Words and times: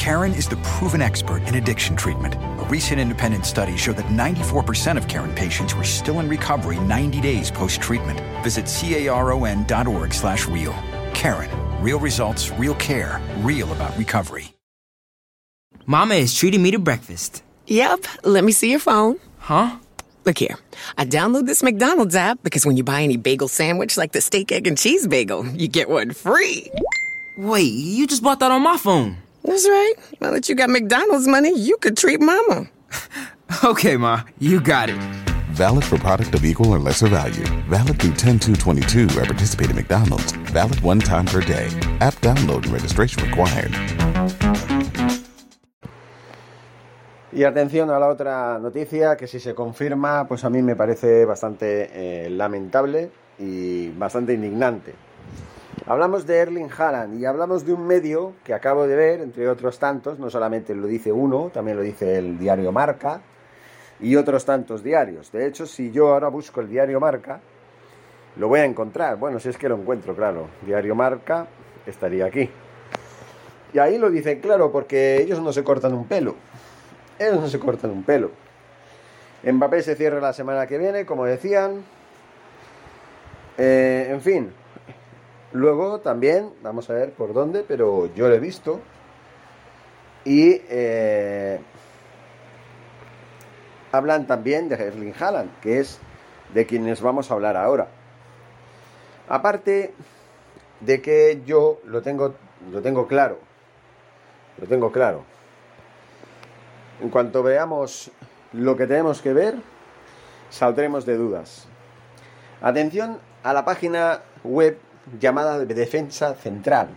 Karen 0.00 0.32
is 0.32 0.48
the 0.48 0.56
proven 0.62 1.02
expert 1.02 1.42
in 1.42 1.56
addiction 1.56 1.94
treatment. 1.94 2.34
A 2.34 2.66
recent 2.70 2.98
independent 2.98 3.44
study 3.44 3.76
showed 3.76 3.96
that 3.98 4.06
94% 4.06 4.96
of 4.96 5.06
Karen 5.08 5.34
patients 5.34 5.74
were 5.74 5.84
still 5.84 6.20
in 6.20 6.28
recovery 6.28 6.80
90 6.80 7.20
days 7.20 7.50
post-treatment. 7.50 8.18
Visit 8.42 8.64
caron.org 8.64 10.14
slash 10.14 10.48
real. 10.48 10.72
Karen, 11.12 11.50
real 11.82 11.98
results, 11.98 12.50
real 12.52 12.74
care, 12.76 13.20
real 13.40 13.70
about 13.72 13.94
recovery. 13.98 14.54
Mama 15.84 16.14
is 16.14 16.34
treating 16.34 16.62
me 16.62 16.70
to 16.70 16.78
breakfast. 16.78 17.42
Yep. 17.66 18.06
Let 18.24 18.42
me 18.42 18.52
see 18.52 18.70
your 18.70 18.80
phone. 18.80 19.18
Huh? 19.38 19.76
Look 20.24 20.38
here. 20.38 20.56
I 20.96 21.04
download 21.04 21.44
this 21.44 21.62
McDonald's 21.62 22.16
app 22.16 22.42
because 22.42 22.64
when 22.64 22.78
you 22.78 22.84
buy 22.84 23.02
any 23.02 23.18
bagel 23.18 23.48
sandwich 23.48 23.98
like 23.98 24.12
the 24.12 24.22
steak, 24.22 24.50
egg, 24.50 24.66
and 24.66 24.78
cheese 24.78 25.06
bagel, 25.06 25.46
you 25.46 25.68
get 25.68 25.90
one 25.90 26.12
free. 26.12 26.70
Wait, 27.36 27.70
you 27.74 28.06
just 28.06 28.22
bought 28.22 28.40
that 28.40 28.50
on 28.50 28.62
my 28.62 28.78
phone. 28.78 29.18
That's 29.50 29.68
right. 29.68 29.94
Now 30.20 30.30
that 30.30 30.48
you 30.48 30.54
got 30.54 30.70
McDonald's 30.70 31.26
money, 31.26 31.52
you 31.58 31.76
could 31.78 31.96
treat 31.96 32.20
mama. 32.20 32.70
okay, 33.64 33.96
Ma, 33.96 34.22
you 34.38 34.60
got 34.60 34.88
it. 34.88 34.94
Valid 35.50 35.84
for 35.84 35.98
product 35.98 36.36
of 36.36 36.44
equal 36.44 36.70
or 36.72 36.78
lesser 36.78 37.08
value. 37.08 37.44
Valid 37.68 37.98
through 37.98 38.12
10222 38.14 39.18
at 39.18 39.26
participating 39.26 39.74
McDonald's. 39.74 40.30
Valid 40.52 40.78
one 40.82 41.00
time 41.00 41.26
per 41.26 41.40
day. 41.40 41.66
App 41.98 42.14
download 42.20 42.62
and 42.62 42.72
registration 42.72 43.24
required. 43.24 43.72
Y 47.32 47.42
atención 47.42 47.90
a 47.90 47.98
la 47.98 48.06
otra 48.06 48.60
noticia 48.60 49.16
que 49.16 49.26
si 49.26 49.40
se 49.40 49.52
confirma, 49.52 50.28
pues 50.28 50.44
a 50.44 50.50
mí 50.50 50.62
me 50.62 50.76
parece 50.76 51.24
bastante 51.24 51.90
eh, 51.92 52.30
lamentable 52.30 53.10
y 53.36 53.88
bastante 53.90 54.34
indignante. 54.34 55.09
Hablamos 55.86 56.26
de 56.26 56.36
Erling 56.36 56.68
Haaland 56.76 57.18
y 57.18 57.24
hablamos 57.24 57.64
de 57.64 57.72
un 57.72 57.86
medio 57.86 58.34
que 58.44 58.52
acabo 58.52 58.86
de 58.86 58.94
ver, 58.94 59.20
entre 59.20 59.48
otros 59.48 59.78
tantos, 59.78 60.18
no 60.18 60.28
solamente 60.28 60.74
lo 60.74 60.86
dice 60.86 61.10
uno, 61.10 61.50
también 61.52 61.76
lo 61.76 61.82
dice 61.82 62.18
el 62.18 62.38
diario 62.38 62.70
Marca 62.70 63.22
y 63.98 64.14
otros 64.16 64.44
tantos 64.44 64.82
diarios. 64.82 65.32
De 65.32 65.46
hecho, 65.46 65.66
si 65.66 65.90
yo 65.90 66.12
ahora 66.12 66.28
busco 66.28 66.60
el 66.60 66.68
diario 66.68 67.00
Marca, 67.00 67.40
lo 68.36 68.48
voy 68.48 68.60
a 68.60 68.64
encontrar. 68.64 69.16
Bueno, 69.16 69.40
si 69.40 69.48
es 69.48 69.56
que 69.56 69.68
lo 69.68 69.76
encuentro, 69.76 70.14
claro. 70.14 70.48
Diario 70.66 70.94
Marca 70.94 71.46
estaría 71.86 72.26
aquí. 72.26 72.50
Y 73.72 73.78
ahí 73.78 73.98
lo 73.98 74.10
dicen 74.10 74.40
claro, 74.40 74.70
porque 74.70 75.22
ellos 75.22 75.40
no 75.40 75.52
se 75.52 75.64
cortan 75.64 75.94
un 75.94 76.06
pelo. 76.06 76.36
Ellos 77.18 77.40
no 77.40 77.48
se 77.48 77.58
cortan 77.58 77.90
un 77.90 78.02
pelo. 78.04 78.30
Mbappé 79.42 79.82
se 79.82 79.96
cierra 79.96 80.20
la 80.20 80.34
semana 80.34 80.66
que 80.66 80.76
viene, 80.76 81.06
como 81.06 81.24
decían. 81.24 81.82
Eh, 83.56 84.08
en 84.10 84.20
fin. 84.20 84.52
Luego 85.52 85.98
también, 85.98 86.52
vamos 86.62 86.88
a 86.90 86.94
ver 86.94 87.12
por 87.12 87.32
dónde, 87.32 87.64
pero 87.66 88.06
yo 88.14 88.28
lo 88.28 88.34
he 88.34 88.40
visto. 88.40 88.80
Y 90.24 90.62
eh, 90.68 91.60
hablan 93.90 94.26
también 94.26 94.68
de 94.68 94.76
Erling 94.76 95.14
Haaland, 95.18 95.50
que 95.60 95.80
es 95.80 95.98
de 96.54 96.66
quienes 96.66 97.00
vamos 97.00 97.30
a 97.30 97.34
hablar 97.34 97.56
ahora. 97.56 97.88
Aparte 99.28 99.92
de 100.80 101.02
que 101.02 101.42
yo 101.44 101.80
lo 101.84 102.02
tengo, 102.02 102.34
lo 102.70 102.80
tengo 102.80 103.08
claro. 103.08 103.38
Lo 104.58 104.66
tengo 104.66 104.92
claro. 104.92 105.24
En 107.00 107.10
cuanto 107.10 107.42
veamos 107.42 108.10
lo 108.52 108.76
que 108.76 108.86
tenemos 108.86 109.20
que 109.20 109.32
ver, 109.32 109.56
saldremos 110.50 111.06
de 111.06 111.16
dudas. 111.16 111.66
Atención 112.60 113.18
a 113.42 113.52
la 113.52 113.64
página 113.64 114.20
web 114.44 114.78
llamada 115.18 115.58
Defensa 115.64 116.34
Central, 116.34 116.88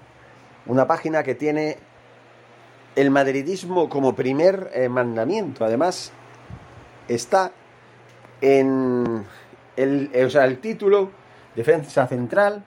una 0.65 0.87
página 0.87 1.23
que 1.23 1.35
tiene 1.35 1.77
el 2.95 3.09
madridismo 3.09 3.89
como 3.89 4.15
primer 4.15 4.69
eh, 4.73 4.89
mandamiento. 4.89 5.65
Además, 5.65 6.11
está 7.07 7.51
en 8.41 9.25
el, 9.75 10.11
o 10.25 10.29
sea, 10.29 10.45
el 10.45 10.59
título 10.59 11.09
Defensa 11.55 12.07
Central 12.07 12.63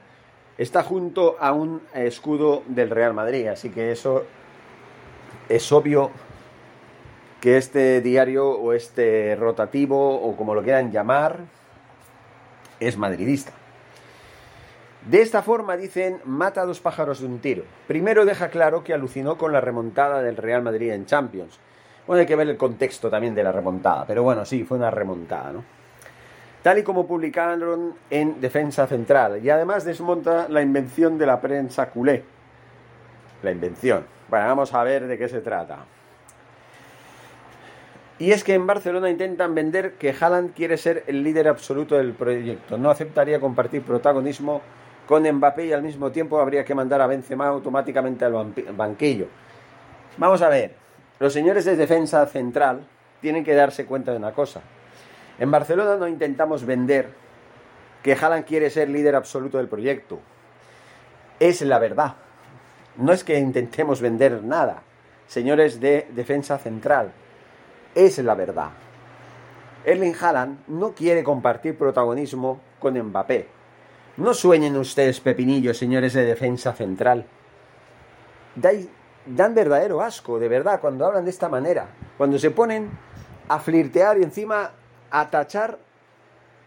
está 0.58 0.82
junto 0.82 1.36
a 1.38 1.52
un 1.52 1.82
escudo 1.94 2.62
del 2.66 2.90
Real 2.90 3.14
Madrid, 3.14 3.46
así 3.48 3.70
que 3.70 3.92
eso 3.92 4.24
es 5.48 5.70
obvio 5.70 6.10
que 7.40 7.58
este 7.58 8.00
diario 8.00 8.48
o 8.48 8.72
este 8.72 9.36
rotativo 9.36 10.20
o 10.20 10.36
como 10.36 10.54
lo 10.54 10.62
quieran 10.62 10.90
llamar 10.90 11.40
es 12.80 12.96
madridista. 12.96 13.52
De 15.06 15.22
esta 15.22 15.40
forma 15.40 15.76
dicen 15.76 16.20
mata 16.24 16.62
a 16.62 16.66
dos 16.66 16.80
pájaros 16.80 17.20
de 17.20 17.26
un 17.26 17.38
tiro. 17.38 17.62
Primero 17.86 18.24
deja 18.24 18.48
claro 18.48 18.82
que 18.82 18.92
alucinó 18.92 19.38
con 19.38 19.52
la 19.52 19.60
remontada 19.60 20.20
del 20.20 20.36
Real 20.36 20.62
Madrid 20.62 20.90
en 20.90 21.06
Champions. 21.06 21.60
Bueno, 22.08 22.20
hay 22.20 22.26
que 22.26 22.34
ver 22.34 22.48
el 22.48 22.56
contexto 22.56 23.08
también 23.08 23.32
de 23.32 23.44
la 23.44 23.52
remontada, 23.52 24.04
pero 24.04 24.24
bueno, 24.24 24.44
sí, 24.44 24.64
fue 24.64 24.78
una 24.78 24.90
remontada, 24.90 25.52
¿no? 25.52 25.64
Tal 26.60 26.78
y 26.78 26.82
como 26.82 27.06
publicaron 27.06 27.94
en 28.10 28.40
Defensa 28.40 28.88
Central. 28.88 29.44
Y 29.44 29.48
además 29.48 29.84
desmonta 29.84 30.48
la 30.48 30.60
invención 30.60 31.18
de 31.18 31.26
la 31.26 31.40
prensa 31.40 31.90
culé. 31.90 32.24
La 33.44 33.52
invención. 33.52 34.04
Bueno, 34.28 34.46
vamos 34.46 34.74
a 34.74 34.82
ver 34.82 35.06
de 35.06 35.16
qué 35.16 35.28
se 35.28 35.40
trata. 35.40 35.84
Y 38.18 38.32
es 38.32 38.42
que 38.42 38.54
en 38.54 38.66
Barcelona 38.66 39.08
intentan 39.08 39.54
vender 39.54 39.92
que 39.92 40.12
Haaland 40.18 40.52
quiere 40.54 40.76
ser 40.76 41.04
el 41.06 41.22
líder 41.22 41.46
absoluto 41.46 41.96
del 41.96 42.12
proyecto. 42.12 42.76
No 42.76 42.90
aceptaría 42.90 43.38
compartir 43.38 43.82
protagonismo 43.82 44.62
con 45.06 45.22
Mbappé 45.30 45.66
y 45.66 45.72
al 45.72 45.82
mismo 45.82 46.10
tiempo 46.10 46.40
habría 46.40 46.64
que 46.64 46.74
mandar 46.74 47.00
a 47.00 47.06
Benzema 47.06 47.46
automáticamente 47.46 48.24
al 48.24 48.52
banquillo. 48.76 49.28
Vamos 50.18 50.42
a 50.42 50.48
ver, 50.48 50.74
los 51.18 51.32
señores 51.32 51.64
de 51.64 51.76
defensa 51.76 52.26
central 52.26 52.86
tienen 53.20 53.44
que 53.44 53.54
darse 53.54 53.86
cuenta 53.86 54.10
de 54.10 54.18
una 54.18 54.32
cosa. 54.32 54.60
En 55.38 55.50
Barcelona 55.50 55.96
no 55.96 56.08
intentamos 56.08 56.64
vender 56.64 57.08
que 58.02 58.14
Haaland 58.14 58.44
quiere 58.44 58.70
ser 58.70 58.88
líder 58.88 59.14
absoluto 59.14 59.58
del 59.58 59.68
proyecto. 59.68 60.18
Es 61.38 61.60
la 61.62 61.78
verdad. 61.78 62.14
No 62.96 63.12
es 63.12 63.24
que 63.24 63.38
intentemos 63.38 64.00
vender 64.00 64.42
nada. 64.42 64.82
Señores 65.26 65.80
de 65.80 66.08
defensa 66.12 66.56
central, 66.58 67.12
es 67.94 68.18
la 68.18 68.34
verdad. 68.34 68.70
Erling 69.84 70.14
Haaland 70.20 70.68
no 70.68 70.92
quiere 70.92 71.22
compartir 71.22 71.76
protagonismo 71.76 72.60
con 72.78 72.98
Mbappé. 72.98 73.55
No 74.16 74.32
sueñen 74.32 74.76
ustedes 74.76 75.20
pepinillos, 75.20 75.76
señores 75.76 76.14
de 76.14 76.24
defensa 76.24 76.72
central. 76.72 77.26
dan 79.26 79.54
verdadero 79.54 80.00
asco, 80.00 80.38
de 80.38 80.48
verdad, 80.48 80.80
cuando 80.80 81.04
hablan 81.04 81.24
de 81.24 81.30
esta 81.30 81.48
manera. 81.48 81.88
Cuando 82.16 82.38
se 82.38 82.50
ponen 82.50 82.90
a 83.48 83.58
flirtear 83.58 84.18
y 84.18 84.22
encima 84.22 84.70
a 85.10 85.28
tachar 85.28 85.78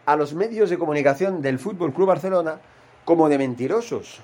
a 0.06 0.16
los 0.16 0.34
medios 0.34 0.70
de 0.70 0.78
comunicación 0.78 1.42
del 1.42 1.58
Fútbol 1.58 1.92
Club 1.92 2.08
Barcelona 2.08 2.60
como 3.04 3.28
de 3.28 3.38
mentirosos. 3.38 4.20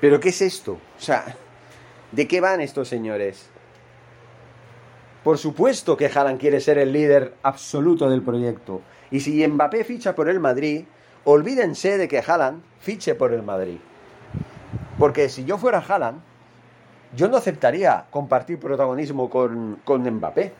¿Pero 0.00 0.20
qué 0.20 0.28
es 0.28 0.42
esto? 0.42 0.72
O 0.72 1.00
sea, 1.00 1.24
¿de 2.12 2.28
qué 2.28 2.40
van 2.40 2.60
estos 2.60 2.88
señores? 2.88 3.48
Por 5.24 5.38
supuesto 5.38 5.96
que 5.96 6.06
Haaland 6.06 6.38
quiere 6.38 6.60
ser 6.60 6.78
el 6.78 6.92
líder 6.92 7.34
absoluto 7.42 8.08
del 8.08 8.22
proyecto. 8.22 8.82
Y 9.10 9.20
si 9.20 9.46
Mbappé 9.46 9.84
ficha 9.84 10.14
por 10.14 10.28
el 10.28 10.38
Madrid, 10.38 10.84
olvídense 11.30 11.98
de 11.98 12.08
que 12.08 12.22
Haaland 12.26 12.62
fiche 12.80 13.14
por 13.14 13.34
el 13.34 13.42
Madrid. 13.42 13.78
Porque 14.98 15.28
si 15.28 15.44
yo 15.44 15.58
fuera 15.58 15.84
Haaland, 15.86 16.22
yo 17.14 17.28
no 17.28 17.36
aceptaría 17.36 18.06
compartir 18.10 18.58
protagonismo 18.58 19.28
con, 19.28 19.78
con 19.84 20.08
Mbappé. 20.08 20.54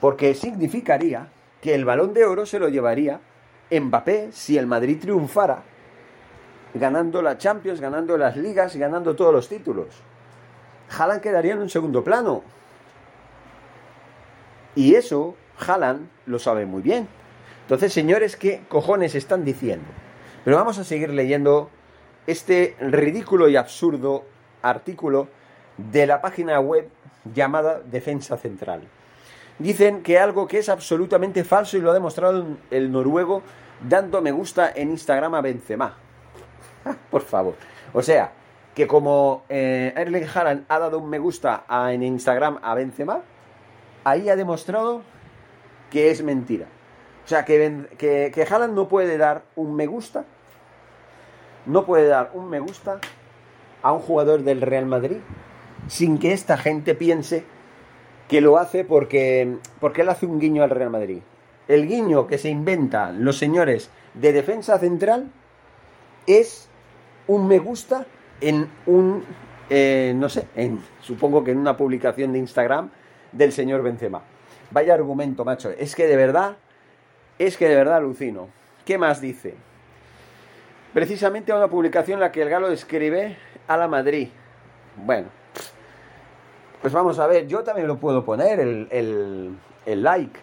Porque 0.00 0.34
significaría 0.34 1.28
que 1.60 1.76
el 1.76 1.84
balón 1.84 2.12
de 2.12 2.24
oro 2.24 2.44
se 2.44 2.58
lo 2.58 2.68
llevaría 2.68 3.20
Mbappé 3.70 4.32
si 4.32 4.58
el 4.58 4.66
Madrid 4.66 4.98
triunfara, 5.00 5.62
ganando 6.74 7.22
la 7.22 7.38
Champions, 7.38 7.80
ganando 7.80 8.18
las 8.18 8.36
ligas 8.36 8.74
ganando 8.74 9.14
todos 9.14 9.32
los 9.32 9.48
títulos. 9.48 10.02
Haaland 10.90 11.20
quedaría 11.20 11.52
en 11.52 11.60
un 11.60 11.70
segundo 11.70 12.02
plano. 12.02 12.42
Y 14.74 14.96
eso 14.96 15.36
Haaland 15.64 16.08
lo 16.26 16.40
sabe 16.40 16.66
muy 16.66 16.82
bien. 16.82 17.06
Entonces, 17.64 17.94
señores, 17.94 18.36
¿qué 18.36 18.62
cojones 18.68 19.14
están 19.14 19.44
diciendo? 19.44 19.86
Pero 20.44 20.58
vamos 20.58 20.78
a 20.78 20.84
seguir 20.84 21.08
leyendo 21.10 21.70
este 22.26 22.76
ridículo 22.78 23.48
y 23.48 23.56
absurdo 23.56 24.24
artículo 24.60 25.28
de 25.78 26.06
la 26.06 26.20
página 26.20 26.60
web 26.60 26.90
llamada 27.34 27.80
Defensa 27.80 28.36
Central. 28.36 28.82
Dicen 29.58 30.02
que 30.02 30.18
algo 30.18 30.46
que 30.46 30.58
es 30.58 30.68
absolutamente 30.68 31.42
falso 31.42 31.78
y 31.78 31.80
lo 31.80 31.90
ha 31.90 31.94
demostrado 31.94 32.44
el 32.70 32.92
noruego 32.92 33.42
dando 33.80 34.20
me 34.20 34.32
gusta 34.32 34.70
en 34.74 34.90
Instagram 34.90 35.34
a 35.34 35.40
Benzema. 35.40 35.96
Por 37.10 37.22
favor. 37.22 37.54
O 37.94 38.02
sea, 38.02 38.32
que 38.74 38.86
como 38.86 39.44
eh, 39.48 39.94
Erling 39.96 40.26
Haaland 40.34 40.64
ha 40.68 40.78
dado 40.78 40.98
un 40.98 41.08
me 41.08 41.18
gusta 41.18 41.64
en 41.70 42.02
Instagram 42.02 42.58
a 42.62 42.74
Benzema, 42.74 43.22
ahí 44.04 44.28
ha 44.28 44.36
demostrado 44.36 45.02
que 45.90 46.10
es 46.10 46.22
mentira. 46.22 46.66
O 47.24 47.28
sea, 47.28 47.44
que, 47.44 47.86
que, 47.98 48.30
que 48.34 48.42
Haaland 48.42 48.74
no 48.74 48.88
puede 48.88 49.16
dar 49.16 49.44
un 49.56 49.74
me 49.74 49.86
gusta, 49.86 50.24
no 51.66 51.86
puede 51.86 52.06
dar 52.06 52.30
un 52.34 52.50
me 52.50 52.60
gusta 52.60 53.00
a 53.82 53.92
un 53.92 54.00
jugador 54.00 54.42
del 54.42 54.60
Real 54.60 54.86
Madrid 54.86 55.18
sin 55.88 56.18
que 56.18 56.32
esta 56.32 56.56
gente 56.56 56.94
piense 56.94 57.44
que 58.28 58.40
lo 58.40 58.58
hace 58.58 58.84
porque, 58.84 59.56
porque 59.80 60.02
él 60.02 60.08
hace 60.08 60.26
un 60.26 60.38
guiño 60.38 60.62
al 60.62 60.70
Real 60.70 60.90
Madrid. 60.90 61.20
El 61.68 61.86
guiño 61.86 62.26
que 62.26 62.38
se 62.38 62.48
inventan 62.48 63.24
los 63.24 63.38
señores 63.38 63.90
de 64.14 64.32
defensa 64.32 64.78
central 64.78 65.30
es 66.26 66.68
un 67.26 67.48
me 67.48 67.58
gusta 67.58 68.06
en 68.40 68.68
un, 68.86 69.24
eh, 69.70 70.12
no 70.16 70.28
sé, 70.28 70.46
en, 70.56 70.80
supongo 71.00 71.44
que 71.44 71.52
en 71.52 71.58
una 71.58 71.76
publicación 71.76 72.32
de 72.32 72.38
Instagram 72.38 72.90
del 73.32 73.52
señor 73.52 73.82
Benzema. 73.82 74.22
Vaya 74.70 74.94
argumento, 74.94 75.44
macho. 75.44 75.70
Es 75.70 75.94
que 75.94 76.06
de 76.06 76.16
verdad, 76.16 76.56
es 77.38 77.56
que 77.56 77.68
de 77.68 77.76
verdad 77.76 77.96
alucino. 77.96 78.48
¿Qué 78.84 78.98
más 78.98 79.20
dice? 79.20 79.54
Precisamente 80.92 81.52
a 81.52 81.56
una 81.56 81.68
publicación 81.68 82.16
en 82.16 82.20
la 82.20 82.32
que 82.32 82.42
el 82.42 82.48
galo 82.48 82.68
escribe 82.68 83.36
a 83.66 83.76
la 83.76 83.88
Madrid. 83.88 84.28
Bueno, 84.96 85.28
pues 86.80 86.92
vamos 86.92 87.18
a 87.18 87.26
ver, 87.26 87.46
yo 87.46 87.64
también 87.64 87.88
lo 87.88 87.96
puedo 87.98 88.24
poner, 88.24 88.60
el, 88.60 89.56
like. 89.86 90.38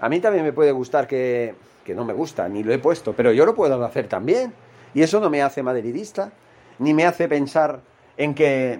A 0.00 0.08
mí 0.08 0.20
también 0.20 0.44
me 0.44 0.52
puede 0.52 0.72
gustar 0.72 1.06
que, 1.06 1.54
que 1.84 1.94
no 1.94 2.04
me 2.04 2.12
gusta, 2.12 2.48
ni 2.48 2.62
lo 2.62 2.72
he 2.72 2.78
puesto, 2.78 3.12
pero 3.12 3.32
yo 3.32 3.44
lo 3.44 3.54
puedo 3.54 3.84
hacer 3.84 4.08
también. 4.08 4.52
Y 4.94 5.02
eso 5.02 5.20
no 5.20 5.28
me 5.28 5.42
hace 5.42 5.62
madridista, 5.62 6.32
ni 6.78 6.94
me 6.94 7.04
hace 7.04 7.28
pensar 7.28 7.80
en 8.16 8.34
que 8.34 8.78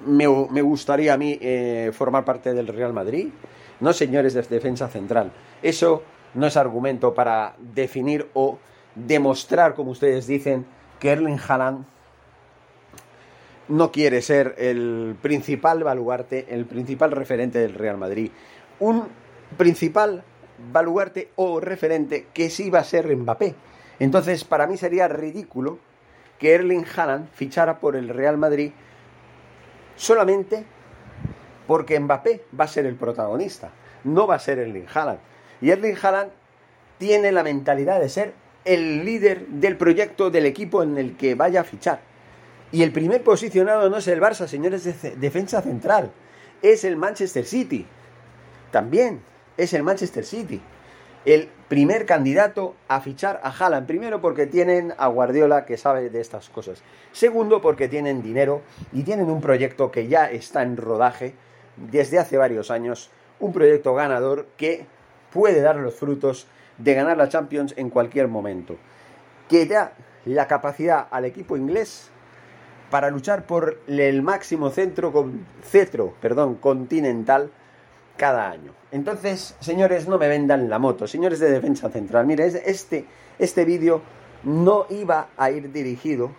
me, 0.00 0.26
gustaría 0.62 1.14
a 1.14 1.16
mí 1.16 1.38
eh, 1.40 1.90
formar 1.92 2.24
parte 2.24 2.54
del 2.54 2.66
Real 2.66 2.92
Madrid. 2.92 3.28
No, 3.80 3.92
señores 3.92 4.34
de 4.34 4.42
defensa 4.42 4.88
central. 4.88 5.32
Eso 5.62 6.02
no 6.34 6.46
es 6.46 6.56
argumento 6.56 7.14
para 7.14 7.54
definir 7.58 8.28
o 8.34 8.58
demostrar, 8.94 9.74
como 9.74 9.92
ustedes 9.92 10.26
dicen, 10.26 10.66
que 10.98 11.10
Erling 11.10 11.40
Haaland 11.48 11.86
no 13.68 13.92
quiere 13.92 14.20
ser 14.20 14.54
el 14.58 15.16
principal 15.22 15.84
baluarte, 15.84 16.46
el 16.50 16.66
principal 16.66 17.12
referente 17.12 17.58
del 17.58 17.74
Real 17.74 17.96
Madrid. 17.96 18.30
Un 18.80 19.08
principal 19.56 20.24
baluarte 20.72 21.30
o 21.36 21.60
referente 21.60 22.26
que 22.34 22.50
sí 22.50 22.68
va 22.68 22.80
a 22.80 22.84
ser 22.84 23.14
Mbappé. 23.16 23.54
Entonces, 23.98 24.44
para 24.44 24.66
mí 24.66 24.76
sería 24.76 25.08
ridículo 25.08 25.78
que 26.38 26.54
Erling 26.54 26.84
Haaland 26.84 27.30
fichara 27.32 27.80
por 27.80 27.96
el 27.96 28.08
Real 28.08 28.36
Madrid 28.36 28.72
solamente 29.94 30.64
porque 31.70 32.00
Mbappé 32.00 32.46
va 32.58 32.64
a 32.64 32.66
ser 32.66 32.84
el 32.84 32.96
protagonista, 32.96 33.70
no 34.02 34.26
va 34.26 34.34
a 34.34 34.38
ser 34.40 34.58
Erling 34.58 34.88
Haaland. 34.92 35.20
Y 35.60 35.70
Erling 35.70 35.94
Haaland 36.02 36.32
tiene 36.98 37.30
la 37.30 37.44
mentalidad 37.44 38.00
de 38.00 38.08
ser 38.08 38.32
el 38.64 39.04
líder 39.04 39.46
del 39.46 39.76
proyecto 39.76 40.30
del 40.30 40.46
equipo 40.46 40.82
en 40.82 40.98
el 40.98 41.16
que 41.16 41.36
vaya 41.36 41.60
a 41.60 41.64
fichar. 41.64 42.00
Y 42.72 42.82
el 42.82 42.90
primer 42.90 43.22
posicionado 43.22 43.88
no 43.88 43.98
es 43.98 44.08
el 44.08 44.20
Barça, 44.20 44.48
señores 44.48 44.82
de 44.82 45.12
defensa 45.12 45.62
central, 45.62 46.10
es 46.60 46.82
el 46.82 46.96
Manchester 46.96 47.44
City. 47.44 47.86
También 48.72 49.20
es 49.56 49.72
el 49.72 49.84
Manchester 49.84 50.24
City. 50.24 50.60
El 51.24 51.50
primer 51.68 52.04
candidato 52.04 52.74
a 52.88 53.00
fichar 53.00 53.40
a 53.44 53.50
Haaland. 53.50 53.86
Primero 53.86 54.20
porque 54.20 54.48
tienen 54.48 54.92
a 54.98 55.06
Guardiola 55.06 55.66
que 55.66 55.76
sabe 55.76 56.10
de 56.10 56.20
estas 56.20 56.48
cosas. 56.48 56.82
Segundo 57.12 57.60
porque 57.60 57.86
tienen 57.86 58.22
dinero 58.22 58.62
y 58.92 59.04
tienen 59.04 59.30
un 59.30 59.40
proyecto 59.40 59.92
que 59.92 60.08
ya 60.08 60.28
está 60.28 60.64
en 60.64 60.76
rodaje 60.76 61.34
desde 61.76 62.18
hace 62.18 62.36
varios 62.36 62.70
años. 62.70 63.10
Un 63.38 63.52
proyecto 63.52 63.94
ganador 63.94 64.46
que 64.56 64.86
puede 65.32 65.60
dar 65.60 65.76
los 65.76 65.94
frutos 65.94 66.46
de 66.78 66.94
ganar 66.94 67.16
la 67.16 67.28
Champions 67.28 67.74
en 67.76 67.90
cualquier 67.90 68.28
momento. 68.28 68.76
Que 69.48 69.66
da 69.66 69.92
la 70.24 70.46
capacidad 70.46 71.08
al 71.10 71.24
equipo 71.24 71.56
inglés 71.56 72.10
para 72.90 73.10
luchar 73.10 73.46
por 73.46 73.78
el 73.86 74.22
máximo 74.22 74.70
centro 74.70 75.12
con 75.12 75.46
cetro, 75.62 76.14
perdón, 76.20 76.56
continental 76.56 77.50
cada 78.16 78.50
año. 78.50 78.72
Entonces, 78.90 79.56
señores, 79.60 80.08
no 80.08 80.18
me 80.18 80.28
vendan 80.28 80.68
la 80.68 80.78
moto, 80.78 81.06
señores 81.06 81.38
de 81.38 81.50
Defensa 81.50 81.88
Central. 81.88 82.26
Mire, 82.26 82.46
este, 82.46 83.06
este 83.38 83.64
vídeo 83.64 84.02
no 84.42 84.86
iba 84.90 85.28
a 85.36 85.50
ir 85.50 85.72
dirigido, 85.72 86.32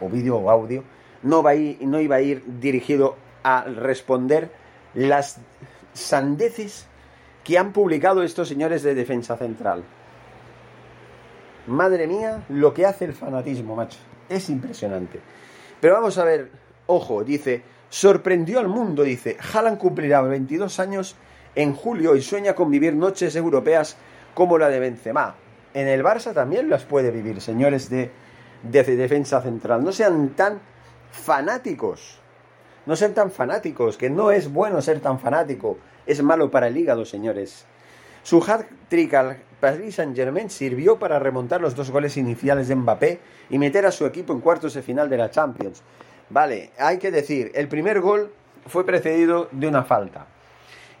o 0.00 0.08
vídeo 0.08 0.36
o 0.36 0.50
audio, 0.50 0.84
no, 1.22 1.42
va 1.42 1.50
a 1.50 1.54
ir, 1.56 1.78
no 1.82 2.00
iba 2.00 2.16
a 2.16 2.20
ir 2.20 2.42
dirigido 2.60 3.16
a 3.42 3.64
responder 3.64 4.50
las 4.94 5.38
sandeces 5.92 6.86
que 7.44 7.58
han 7.58 7.72
publicado 7.72 8.22
estos 8.22 8.48
señores 8.48 8.82
de 8.82 8.94
Defensa 8.94 9.36
Central. 9.36 9.82
Madre 11.66 12.06
mía, 12.06 12.44
lo 12.48 12.74
que 12.74 12.86
hace 12.86 13.04
el 13.04 13.12
fanatismo, 13.12 13.76
macho. 13.76 13.98
Es 14.28 14.48
impresionante. 14.50 15.20
Pero 15.80 15.94
vamos 15.94 16.18
a 16.18 16.24
ver, 16.24 16.50
ojo, 16.86 17.24
dice, 17.24 17.62
sorprendió 17.88 18.60
al 18.60 18.68
mundo, 18.68 19.02
dice, 19.02 19.36
Haaland 19.52 19.78
cumplirá 19.78 20.20
22 20.22 20.78
años 20.80 21.16
en 21.54 21.74
julio 21.74 22.14
y 22.16 22.22
sueña 22.22 22.54
con 22.54 22.70
vivir 22.70 22.94
noches 22.94 23.34
europeas 23.36 23.96
como 24.34 24.58
la 24.58 24.68
de 24.68 24.80
Benzema. 24.80 25.34
En 25.74 25.88
el 25.88 26.02
Barça 26.02 26.32
también 26.32 26.68
las 26.68 26.84
puede 26.84 27.10
vivir, 27.10 27.40
señores 27.40 27.90
de, 27.90 28.10
de 28.62 28.96
defensa 28.96 29.40
central. 29.40 29.84
No 29.84 29.92
sean 29.92 30.30
tan 30.30 30.60
fanáticos. 31.10 32.19
No 32.90 32.96
sean 32.96 33.14
tan 33.14 33.30
fanáticos, 33.30 33.96
que 33.96 34.10
no 34.10 34.32
es 34.32 34.52
bueno 34.52 34.82
ser 34.82 34.98
tan 34.98 35.20
fanático. 35.20 35.78
Es 36.06 36.24
malo 36.24 36.50
para 36.50 36.66
el 36.66 36.76
hígado, 36.76 37.04
señores. 37.04 37.64
Su 38.24 38.42
hat-trick 38.42 39.14
al 39.14 39.36
Paris 39.60 39.94
Saint-Germain 39.94 40.50
sirvió 40.50 40.98
para 40.98 41.20
remontar 41.20 41.60
los 41.60 41.76
dos 41.76 41.92
goles 41.92 42.16
iniciales 42.16 42.66
de 42.66 42.74
Mbappé 42.74 43.20
y 43.48 43.58
meter 43.58 43.86
a 43.86 43.92
su 43.92 44.06
equipo 44.06 44.32
en 44.32 44.40
cuartos 44.40 44.74
de 44.74 44.82
final 44.82 45.08
de 45.08 45.18
la 45.18 45.30
Champions. 45.30 45.84
Vale, 46.30 46.72
hay 46.80 46.98
que 46.98 47.12
decir, 47.12 47.52
el 47.54 47.68
primer 47.68 48.00
gol 48.00 48.32
fue 48.66 48.84
precedido 48.84 49.46
de 49.52 49.68
una 49.68 49.84
falta. 49.84 50.26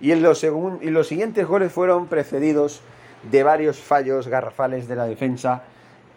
Y, 0.00 0.12
en 0.12 0.22
los, 0.22 0.44
y 0.44 0.90
los 0.90 1.08
siguientes 1.08 1.44
goles 1.44 1.72
fueron 1.72 2.06
precedidos 2.06 2.82
de 3.28 3.42
varios 3.42 3.80
fallos 3.80 4.28
garrafales 4.28 4.86
de 4.86 4.94
la 4.94 5.06
defensa 5.06 5.64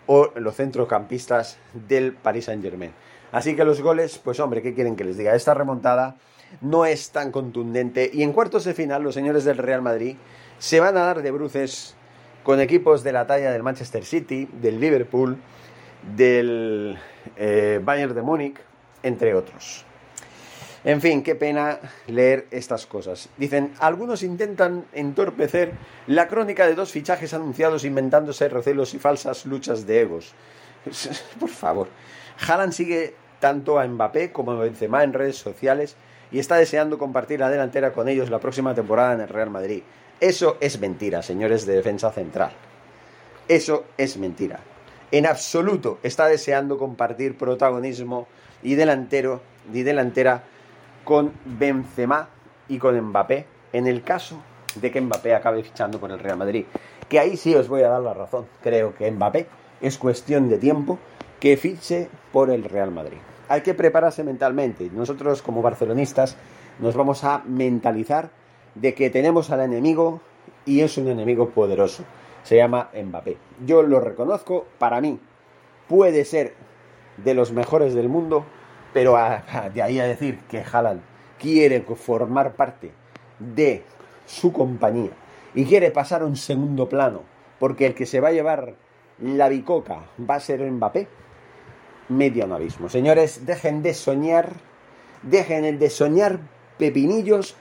o 0.06 0.30
los 0.36 0.56
centrocampistas 0.56 1.58
del 1.74 2.14
Paris 2.14 2.46
Saint-Germain. 2.46 2.92
Así 3.34 3.56
que 3.56 3.66
los 3.66 3.82
goles, 3.82 4.20
pues 4.24 4.40
hombre, 4.40 4.62
¿qué 4.62 4.76
quieren 4.76 4.96
que 4.96 5.04
les 5.04 5.18
diga? 5.18 5.34
Esta 5.34 5.56
remontada 5.56 6.18
no 6.62 6.86
es 6.86 7.10
tan 7.10 7.32
contundente 7.32 8.10
y 8.14 8.22
en 8.22 8.32
cuartos 8.32 8.64
de 8.64 8.76
final 8.76 9.02
los 9.02 9.16
señores 9.16 9.44
del 9.44 9.58
Real 9.58 9.82
Madrid 9.82 10.16
se 10.60 10.80
van 10.80 10.96
a 10.98 11.02
dar 11.02 11.24
de 11.24 11.32
bruces 11.32 11.96
con 12.44 12.62
equipos 12.62 13.04
de 13.04 13.12
la 13.12 13.26
talla 13.26 13.52
del 13.52 13.64
Manchester 13.64 14.06
City, 14.06 14.48
del 14.62 14.80
Liverpool, 14.80 15.38
del 16.16 16.96
eh, 17.36 17.82
Bayern 17.84 18.14
de 18.14 18.22
Múnich, 18.22 18.60
entre 19.02 19.34
otros. 19.34 19.84
En 20.84 21.02
fin, 21.02 21.24
qué 21.24 21.34
pena 21.34 21.80
leer 22.06 22.46
estas 22.52 22.86
cosas. 22.86 23.30
Dicen, 23.38 23.74
algunos 23.80 24.22
intentan 24.22 24.86
entorpecer 24.94 25.72
la 26.06 26.28
crónica 26.28 26.68
de 26.68 26.76
dos 26.76 26.92
fichajes 26.92 27.34
anunciados 27.34 27.84
inventándose 27.84 28.48
recelos 28.48 28.94
y 28.94 29.00
falsas 29.00 29.48
luchas 29.48 29.88
de 29.88 30.02
egos. 30.02 30.34
Por 31.40 31.50
favor. 31.50 31.88
Sigue 32.72 33.16
tanto 33.44 33.78
a 33.78 33.86
Mbappé 33.86 34.32
como 34.32 34.54
a 34.54 34.56
Benzema 34.56 35.04
en 35.04 35.12
redes 35.12 35.36
sociales 35.36 35.98
y 36.32 36.40
está 36.40 36.56
deseando 36.56 36.98
compartir 36.98 37.42
la 37.42 37.50
delantera 37.50 37.92
con 37.92 38.08
ellos 38.08 38.30
la 38.30 38.40
próxima 38.40 38.74
temporada 38.74 39.16
en 39.16 39.20
el 39.20 39.28
Real 39.28 39.50
Madrid. 39.50 39.84
Eso 40.22 40.56
es 40.62 40.80
mentira, 40.80 41.22
señores 41.22 41.66
de 41.66 41.76
defensa 41.76 42.10
central. 42.14 42.54
Eso 43.50 43.84
es 43.98 44.16
mentira. 44.16 44.62
En 45.12 45.26
absoluto 45.26 46.00
está 46.04 46.28
deseando 46.28 46.78
compartir 46.78 47.38
protagonismo 47.38 48.30
y 48.62 48.76
delantero 48.76 49.42
y 49.74 49.84
delantera 49.84 50.44
con 51.04 51.34
Benzema 51.44 52.30
y 52.70 52.78
con 52.78 52.98
Mbappé 52.98 53.46
en 53.74 53.88
el 53.88 54.04
caso 54.04 54.42
de 54.76 54.90
que 54.90 55.02
Mbappé 55.02 55.36
acabe 55.36 55.64
fichando 55.64 56.00
por 56.00 56.12
el 56.12 56.20
Real 56.20 56.38
Madrid. 56.38 56.64
Que 57.10 57.20
ahí 57.20 57.36
sí 57.36 57.54
os 57.56 57.68
voy 57.68 57.82
a 57.82 57.90
dar 57.90 58.02
la 58.02 58.14
razón. 58.14 58.46
Creo 58.62 58.96
que 58.96 59.12
Mbappé 59.12 59.48
es 59.82 59.98
cuestión 59.98 60.48
de 60.48 60.60
tiempo 60.60 60.98
que 61.42 61.58
fiche 61.58 62.08
por 62.32 62.50
el 62.50 62.64
Real 62.64 62.92
Madrid. 62.92 63.18
Hay 63.54 63.62
que 63.62 63.76
prepararse 63.76 64.24
mentalmente. 64.24 64.90
Nosotros 64.92 65.44
como 65.44 65.62
barcelonistas 65.62 66.38
nos 66.80 66.96
vamos 66.96 67.24
a 67.24 67.44
mentalizar 67.46 68.32
de 68.74 68.96
que 68.96 69.12
tenemos 69.12 69.52
al 69.52 69.62
enemigo 69.62 70.22
y 70.66 70.82
es 70.82 70.98
un 70.98 71.08
enemigo 71.08 71.50
poderoso. 71.50 72.04
Se 72.42 72.56
llama 72.56 72.90
Mbappé. 72.96 73.38
Yo 73.64 73.84
lo 73.84 74.00
reconozco, 74.00 74.66
para 74.80 75.02
mí 75.02 75.20
puede 75.88 76.26
ser 76.26 76.56
de 77.18 77.36
los 77.36 77.52
mejores 77.52 77.94
del 77.94 78.10
mundo, 78.10 78.44
pero 78.92 79.20
de 79.72 79.84
ahí 79.84 80.00
a 80.00 80.08
decir 80.08 80.40
que 80.50 80.64
Haaland 80.64 81.02
quiere 81.40 81.82
formar 81.82 82.54
parte 82.54 82.92
de 83.38 83.84
su 84.26 84.52
compañía 84.52 85.12
y 85.54 85.66
quiere 85.66 85.92
pasar 85.92 86.24
a 86.24 86.26
un 86.26 86.38
segundo 86.38 86.90
plano, 86.90 87.22
porque 87.60 87.86
el 87.86 87.94
que 87.94 88.08
se 88.08 88.20
va 88.20 88.30
a 88.30 88.34
llevar 88.34 88.74
la 89.20 89.48
bicoca 89.48 90.06
va 90.28 90.36
a 90.38 90.40
ser 90.40 90.60
Mbappé, 90.72 91.08
abismo. 92.10 92.90
Señores, 92.90 93.46
dejen 93.46 93.82
de 93.84 93.94
soñar, 93.94 94.54
dejen 95.24 95.80
de 95.80 95.90
soñar 95.90 96.40
pepinillos 96.78 97.56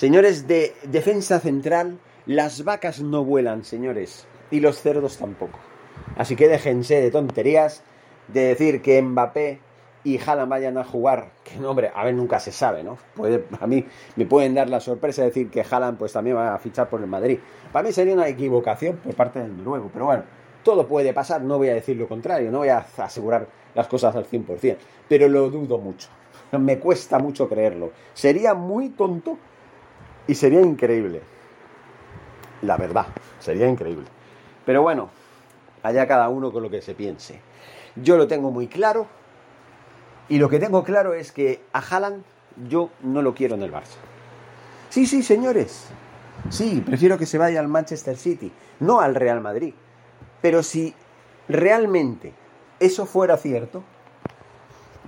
Señores 0.00 0.46
de 0.46 0.74
defensa 0.84 1.40
central, 1.40 1.98
las 2.24 2.64
vacas 2.64 3.02
no 3.02 3.22
vuelan, 3.22 3.64
señores, 3.64 4.26
y 4.50 4.60
los 4.60 4.80
cerdos 4.80 5.18
tampoco. 5.18 5.58
Así 6.16 6.36
que 6.36 6.48
déjense 6.48 7.02
de 7.02 7.10
tonterías 7.10 7.82
de 8.28 8.46
decir 8.46 8.80
que 8.80 9.02
Mbappé 9.02 9.60
y 10.04 10.18
Haaland 10.18 10.48
vayan 10.48 10.78
a 10.78 10.84
jugar, 10.84 11.32
que 11.44 11.58
no, 11.58 11.70
hombre, 11.70 11.90
a 11.94 12.02
ver, 12.04 12.14
nunca 12.14 12.40
se 12.40 12.50
sabe, 12.50 12.82
¿no? 12.82 12.96
Puede, 13.14 13.44
a 13.60 13.66
mí 13.66 13.84
me 14.16 14.24
pueden 14.24 14.54
dar 14.54 14.70
la 14.70 14.80
sorpresa 14.80 15.20
de 15.20 15.28
decir 15.28 15.50
que 15.50 15.62
Haaland 15.68 15.98
pues 15.98 16.14
también 16.14 16.36
va 16.36 16.54
a 16.54 16.58
fichar 16.58 16.88
por 16.88 17.02
el 17.02 17.06
Madrid. 17.06 17.38
Para 17.70 17.86
mí 17.86 17.92
sería 17.92 18.14
una 18.14 18.26
equivocación 18.26 18.96
por 18.96 19.14
parte 19.14 19.40
del 19.40 19.54
noruego, 19.54 19.90
pero 19.92 20.06
bueno, 20.06 20.22
todo 20.62 20.86
puede 20.86 21.12
pasar, 21.12 21.42
no 21.42 21.58
voy 21.58 21.68
a 21.68 21.74
decir 21.74 21.98
lo 21.98 22.08
contrario, 22.08 22.50
no 22.50 22.58
voy 22.58 22.68
a 22.68 22.86
asegurar 22.96 23.46
las 23.74 23.86
cosas 23.86 24.14
al 24.16 24.26
100%, 24.26 24.76
pero 25.08 25.28
lo 25.28 25.50
dudo 25.50 25.78
mucho. 25.78 26.08
Me 26.52 26.78
cuesta 26.78 27.18
mucho 27.18 27.48
creerlo. 27.48 27.92
Sería 28.12 28.54
muy 28.54 28.90
tonto 28.90 29.38
y 30.26 30.34
sería 30.34 30.60
increíble. 30.60 31.22
La 32.62 32.76
verdad, 32.76 33.06
sería 33.38 33.68
increíble. 33.68 34.06
Pero 34.66 34.82
bueno, 34.82 35.10
allá 35.82 36.06
cada 36.06 36.28
uno 36.28 36.52
con 36.52 36.62
lo 36.62 36.70
que 36.70 36.82
se 36.82 36.94
piense. 36.94 37.40
Yo 37.96 38.16
lo 38.16 38.26
tengo 38.26 38.50
muy 38.50 38.66
claro. 38.66 39.06
Y 40.28 40.38
lo 40.38 40.48
que 40.48 40.58
tengo 40.58 40.84
claro 40.84 41.14
es 41.14 41.32
que 41.32 41.62
a 41.72 41.80
Haaland 41.80 42.22
yo 42.68 42.90
no 43.02 43.22
lo 43.22 43.34
quiero 43.34 43.54
en 43.54 43.62
el 43.62 43.72
Barça. 43.72 43.96
Sí, 44.88 45.06
sí, 45.06 45.22
señores. 45.22 45.86
Sí, 46.48 46.82
prefiero 46.84 47.18
que 47.18 47.26
se 47.26 47.38
vaya 47.38 47.60
al 47.60 47.68
Manchester 47.68 48.16
City, 48.16 48.52
no 48.80 49.00
al 49.00 49.14
Real 49.14 49.40
Madrid. 49.40 49.74
Pero 50.40 50.62
si 50.62 50.94
realmente 51.48 52.32
eso 52.80 53.06
fuera 53.06 53.36
cierto, 53.36 53.84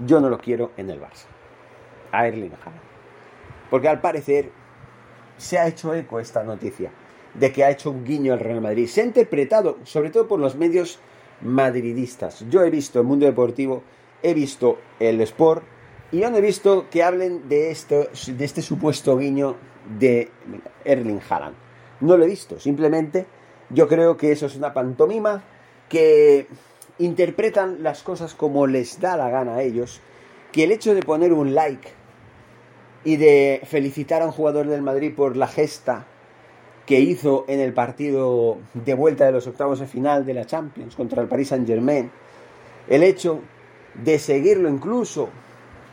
yo 0.06 0.20
no 0.20 0.28
lo 0.28 0.38
quiero 0.38 0.70
en 0.76 0.90
el 0.90 1.00
Barça. 1.00 1.26
A 2.12 2.26
Erling 2.28 2.52
Haaland. 2.52 2.82
Porque 3.70 3.88
al 3.88 4.00
parecer 4.00 4.50
se 5.38 5.58
ha 5.58 5.66
hecho 5.66 5.94
eco 5.94 6.20
esta 6.20 6.44
noticia 6.44 6.92
de 7.34 7.50
que 7.50 7.64
ha 7.64 7.70
hecho 7.70 7.90
un 7.90 8.04
guiño 8.04 8.34
al 8.34 8.40
Real 8.40 8.60
Madrid. 8.60 8.86
Se 8.86 9.00
ha 9.00 9.04
interpretado, 9.04 9.78
sobre 9.84 10.10
todo 10.10 10.28
por 10.28 10.38
los 10.38 10.54
medios 10.54 11.00
madridistas. 11.40 12.44
Yo 12.50 12.62
he 12.62 12.70
visto 12.70 13.00
el 13.00 13.06
mundo 13.06 13.26
deportivo, 13.26 13.82
he 14.22 14.34
visto 14.34 14.78
el 15.00 15.20
Sport 15.22 15.64
y 16.12 16.20
yo 16.20 16.30
no 16.30 16.36
he 16.36 16.42
visto 16.42 16.88
que 16.90 17.02
hablen 17.02 17.48
de, 17.48 17.70
esto, 17.70 18.08
de 18.26 18.44
este 18.44 18.60
supuesto 18.60 19.16
guiño 19.16 19.56
de 19.98 20.30
Erling 20.84 21.20
Haaland. 21.28 21.56
No 22.00 22.16
lo 22.16 22.24
he 22.24 22.28
visto, 22.28 22.60
simplemente 22.60 23.26
yo 23.70 23.88
creo 23.88 24.16
que 24.16 24.32
eso 24.32 24.46
es 24.46 24.56
una 24.56 24.74
pantomima 24.74 25.42
que 25.88 26.46
interpretan 26.98 27.82
las 27.82 28.02
cosas 28.02 28.34
como 28.34 28.66
les 28.66 29.00
da 29.00 29.16
la 29.16 29.30
gana 29.30 29.56
a 29.56 29.62
ellos, 29.62 30.00
que 30.52 30.64
el 30.64 30.72
hecho 30.72 30.94
de 30.94 31.02
poner 31.02 31.32
un 31.32 31.54
like 31.54 31.88
y 33.04 33.16
de 33.16 33.62
felicitar 33.64 34.22
a 34.22 34.26
un 34.26 34.32
jugador 34.32 34.66
del 34.66 34.82
Madrid 34.82 35.14
por 35.14 35.36
la 35.36 35.48
gesta 35.48 36.06
que 36.86 37.00
hizo 37.00 37.44
en 37.48 37.60
el 37.60 37.72
partido 37.72 38.58
de 38.74 38.94
vuelta 38.94 39.24
de 39.24 39.32
los 39.32 39.46
octavos 39.46 39.78
de 39.80 39.86
final 39.86 40.26
de 40.26 40.34
la 40.34 40.46
Champions 40.46 40.94
contra 40.94 41.22
el 41.22 41.28
Paris 41.28 41.48
Saint 41.48 41.66
Germain, 41.66 42.10
el 42.88 43.02
hecho 43.02 43.40
de 43.94 44.18
seguirlo 44.18 44.68
incluso, 44.68 45.28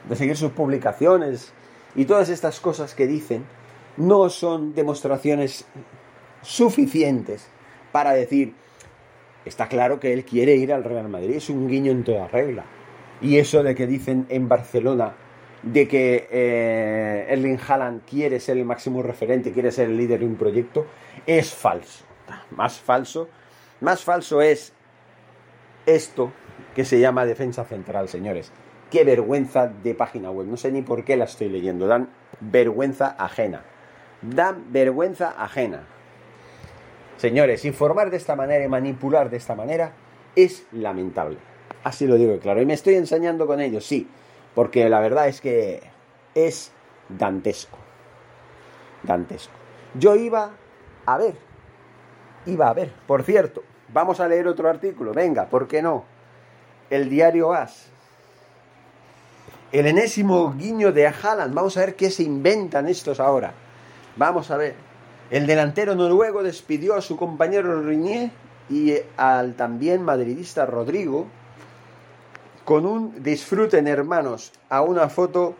de 0.08 0.16
seguir 0.16 0.36
sus 0.36 0.52
publicaciones 0.52 1.54
y 1.96 2.06
todas 2.06 2.30
estas 2.30 2.60
cosas 2.60 2.96
que 2.96 3.08
dicen, 3.08 3.46
no 3.98 4.30
son 4.30 4.74
demostraciones 4.74 5.66
suficientes 6.42 7.48
para 7.92 8.14
decir, 8.14 8.54
está 9.46 9.68
claro 9.68 10.00
que 10.00 10.14
él 10.14 10.26
quiere 10.26 10.56
ir 10.56 10.74
al 10.74 10.84
Real 10.84 11.10
Madrid, 11.10 11.36
es 11.36 11.50
un 11.50 11.68
guiño 11.68 11.92
en 11.92 12.04
toda 12.04 12.28
regla. 12.28 12.66
Y 13.22 13.38
eso 13.38 13.64
de 13.64 13.76
que 13.76 13.88
dicen 13.88 14.26
en 14.30 14.48
Barcelona 14.48 15.16
de 15.64 15.88
que 15.88 16.28
eh, 16.32 17.26
Erling 17.30 17.60
Haaland 17.68 18.04
quiere 18.06 18.40
ser 18.40 18.58
el 18.58 18.66
máximo 18.66 19.02
referente, 19.04 19.52
quiere 19.52 19.72
ser 19.72 19.90
el 19.90 19.98
líder 19.98 20.22
de 20.22 20.26
un 20.26 20.36
proyecto, 20.36 20.86
es 21.26 21.54
falso. 21.54 22.06
Más 22.52 22.80
falso, 22.80 23.28
más 23.82 24.04
falso 24.04 24.42
es 24.42 24.74
esto 25.86 26.32
que 26.76 26.86
se 26.86 27.00
llama 27.00 27.26
defensa 27.26 27.66
central, 27.66 28.08
señores. 28.08 28.52
Qué 28.92 29.04
vergüenza 29.04 29.68
de 29.68 29.94
página 29.94 30.32
web. 30.32 30.48
No 30.48 30.58
sé 30.58 30.72
ni 30.72 30.82
por 30.82 31.04
qué 31.04 31.16
la 31.16 31.26
estoy 31.26 31.50
leyendo. 31.50 31.88
Dan 31.88 32.10
vergüenza 32.40 33.16
ajena. 33.18 33.64
Dan 34.22 34.72
vergüenza 34.72 35.30
ajena. 35.38 35.84
Señores, 37.20 37.64
informar 37.66 38.10
de 38.10 38.18
esta 38.18 38.36
manera 38.36 38.66
y 38.66 38.68
manipular 38.68 39.30
de 39.30 39.38
esta 39.38 39.54
manera 39.54 39.92
es 40.36 40.66
lamentable. 40.72 41.38
Así 41.84 42.08
lo 42.08 42.16
digo 42.16 42.40
claro. 42.40 42.62
Y 42.62 42.66
me 42.66 42.74
estoy 42.74 42.96
ensañando 42.96 43.46
con 43.46 43.62
ellos, 43.62 43.86
sí 43.86 44.08
porque 44.60 44.90
la 44.90 45.00
verdad 45.00 45.28
es 45.28 45.42
que 45.42 45.82
es 46.36 46.72
dantesco. 47.08 47.78
Dantesco. 49.04 49.54
Yo 49.94 50.16
iba 50.16 50.52
a 51.06 51.18
ver, 51.18 51.36
iba 52.46 52.68
a 52.68 52.74
ver, 52.74 52.92
por 53.08 53.24
cierto, 53.24 53.64
vamos 53.94 54.20
a 54.20 54.28
leer 54.28 54.48
otro 54.48 54.70
artículo, 54.70 55.14
venga, 55.14 55.46
¿por 55.46 55.68
qué 55.68 55.82
no? 55.82 56.04
El 56.90 57.10
diario 57.10 57.54
As. 57.54 57.88
El 59.72 59.86
enésimo 59.86 60.54
guiño 60.58 60.92
de 60.92 61.08
Haaland, 61.08 61.54
vamos 61.54 61.78
a 61.78 61.82
ver 61.82 61.96
qué 61.96 62.10
se 62.10 62.24
inventan 62.24 62.88
estos 62.88 63.20
ahora. 63.20 63.54
Vamos 64.18 64.52
a 64.52 64.58
ver. 64.58 64.89
El 65.32 65.46
delantero 65.46 65.94
noruego 65.94 66.42
despidió 66.42 66.96
a 66.96 67.02
su 67.02 67.16
compañero 67.16 67.82
Rinier 67.84 68.32
y 68.68 68.96
al 69.16 69.54
también 69.54 70.02
madridista 70.02 70.66
Rodrigo 70.66 71.28
con 72.66 72.86
un 72.86 73.24
disfruten 73.24 73.88
hermanos 73.88 74.52
a 74.70 74.82
una 74.82 75.08
foto 75.08 75.56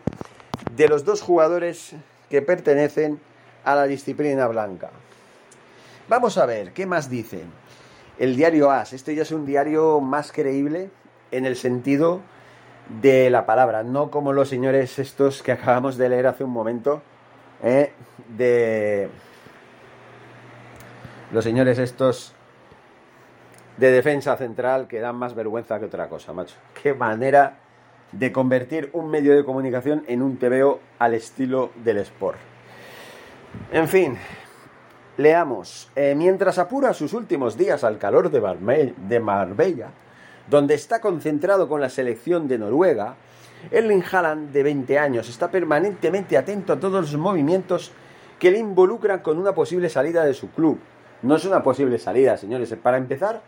de 0.76 0.88
los 0.88 1.04
dos 1.04 1.22
jugadores 1.22 1.94
que 2.28 2.42
pertenecen 2.42 3.20
a 3.64 3.76
la 3.76 3.84
disciplina 3.86 4.48
blanca. 4.48 4.90
Vamos 6.08 6.36
a 6.38 6.46
ver, 6.46 6.72
¿qué 6.72 6.86
más 6.86 7.08
dicen? 7.08 7.52
El 8.18 8.34
diario 8.34 8.72
AS, 8.72 8.92
este 8.92 9.14
ya 9.14 9.22
es 9.22 9.30
un 9.30 9.46
diario 9.46 10.00
más 10.00 10.32
creíble 10.32 10.90
en 11.30 11.46
el 11.46 11.54
sentido 11.54 12.22
de 13.00 13.30
la 13.30 13.46
palabra, 13.46 13.84
no 13.84 14.10
como 14.10 14.32
los 14.32 14.48
señores 14.48 14.98
estos 14.98 15.42
que 15.44 15.52
acabamos 15.52 15.96
de 15.96 16.08
leer 16.08 16.26
hace 16.26 16.42
un 16.42 16.50
momento, 16.50 17.02
¿eh? 17.62 17.92
de 18.36 19.08
los 21.32 21.44
señores 21.44 21.78
estos 21.78 22.34
de 23.76 23.90
defensa 23.90 24.36
central 24.36 24.88
que 24.88 25.00
dan 25.00 25.16
más 25.16 25.34
vergüenza 25.34 25.78
que 25.78 25.86
otra 25.86 26.08
cosa, 26.08 26.32
macho. 26.32 26.56
Qué 26.82 26.92
manera 26.92 27.58
de 28.12 28.32
convertir 28.32 28.90
un 28.92 29.10
medio 29.10 29.34
de 29.36 29.44
comunicación 29.44 30.04
en 30.08 30.22
un 30.22 30.36
TVO 30.36 30.80
al 30.98 31.14
estilo 31.14 31.70
del 31.84 31.98
Sport. 31.98 32.38
En 33.72 33.88
fin, 33.88 34.16
leamos. 35.16 35.90
Eh, 35.94 36.14
mientras 36.16 36.58
apura 36.58 36.92
sus 36.92 37.12
últimos 37.14 37.56
días 37.56 37.84
al 37.84 37.98
calor 37.98 38.30
de, 38.30 38.94
de 38.96 39.20
Marbella, 39.20 39.90
donde 40.48 40.74
está 40.74 41.00
concentrado 41.00 41.68
con 41.68 41.80
la 41.80 41.88
selección 41.88 42.48
de 42.48 42.58
Noruega, 42.58 43.14
Erling 43.70 44.02
Haaland, 44.10 44.52
de 44.52 44.62
20 44.62 44.98
años, 44.98 45.28
está 45.28 45.50
permanentemente 45.50 46.36
atento 46.36 46.72
a 46.72 46.80
todos 46.80 47.12
los 47.12 47.16
movimientos 47.16 47.92
que 48.38 48.50
le 48.50 48.58
involucran 48.58 49.20
con 49.20 49.38
una 49.38 49.54
posible 49.54 49.88
salida 49.88 50.24
de 50.24 50.34
su 50.34 50.50
club. 50.50 50.78
No 51.22 51.36
es 51.36 51.44
una 51.44 51.62
posible 51.62 51.98
salida, 51.98 52.36
señores. 52.36 52.74
Para 52.82 52.96
empezar, 52.96 53.42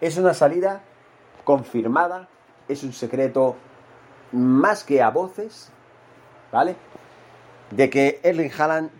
es 0.00 0.16
una 0.16 0.34
salida 0.34 0.82
confirmada, 1.44 2.28
es 2.68 2.82
un 2.82 2.92
secreto 2.92 3.56
más 4.32 4.84
que 4.84 5.02
a 5.02 5.10
voces, 5.10 5.70
¿vale? 6.52 6.76
De 7.70 7.90
que 7.90 8.20
Erling 8.22 8.50
Haaland 8.56 8.90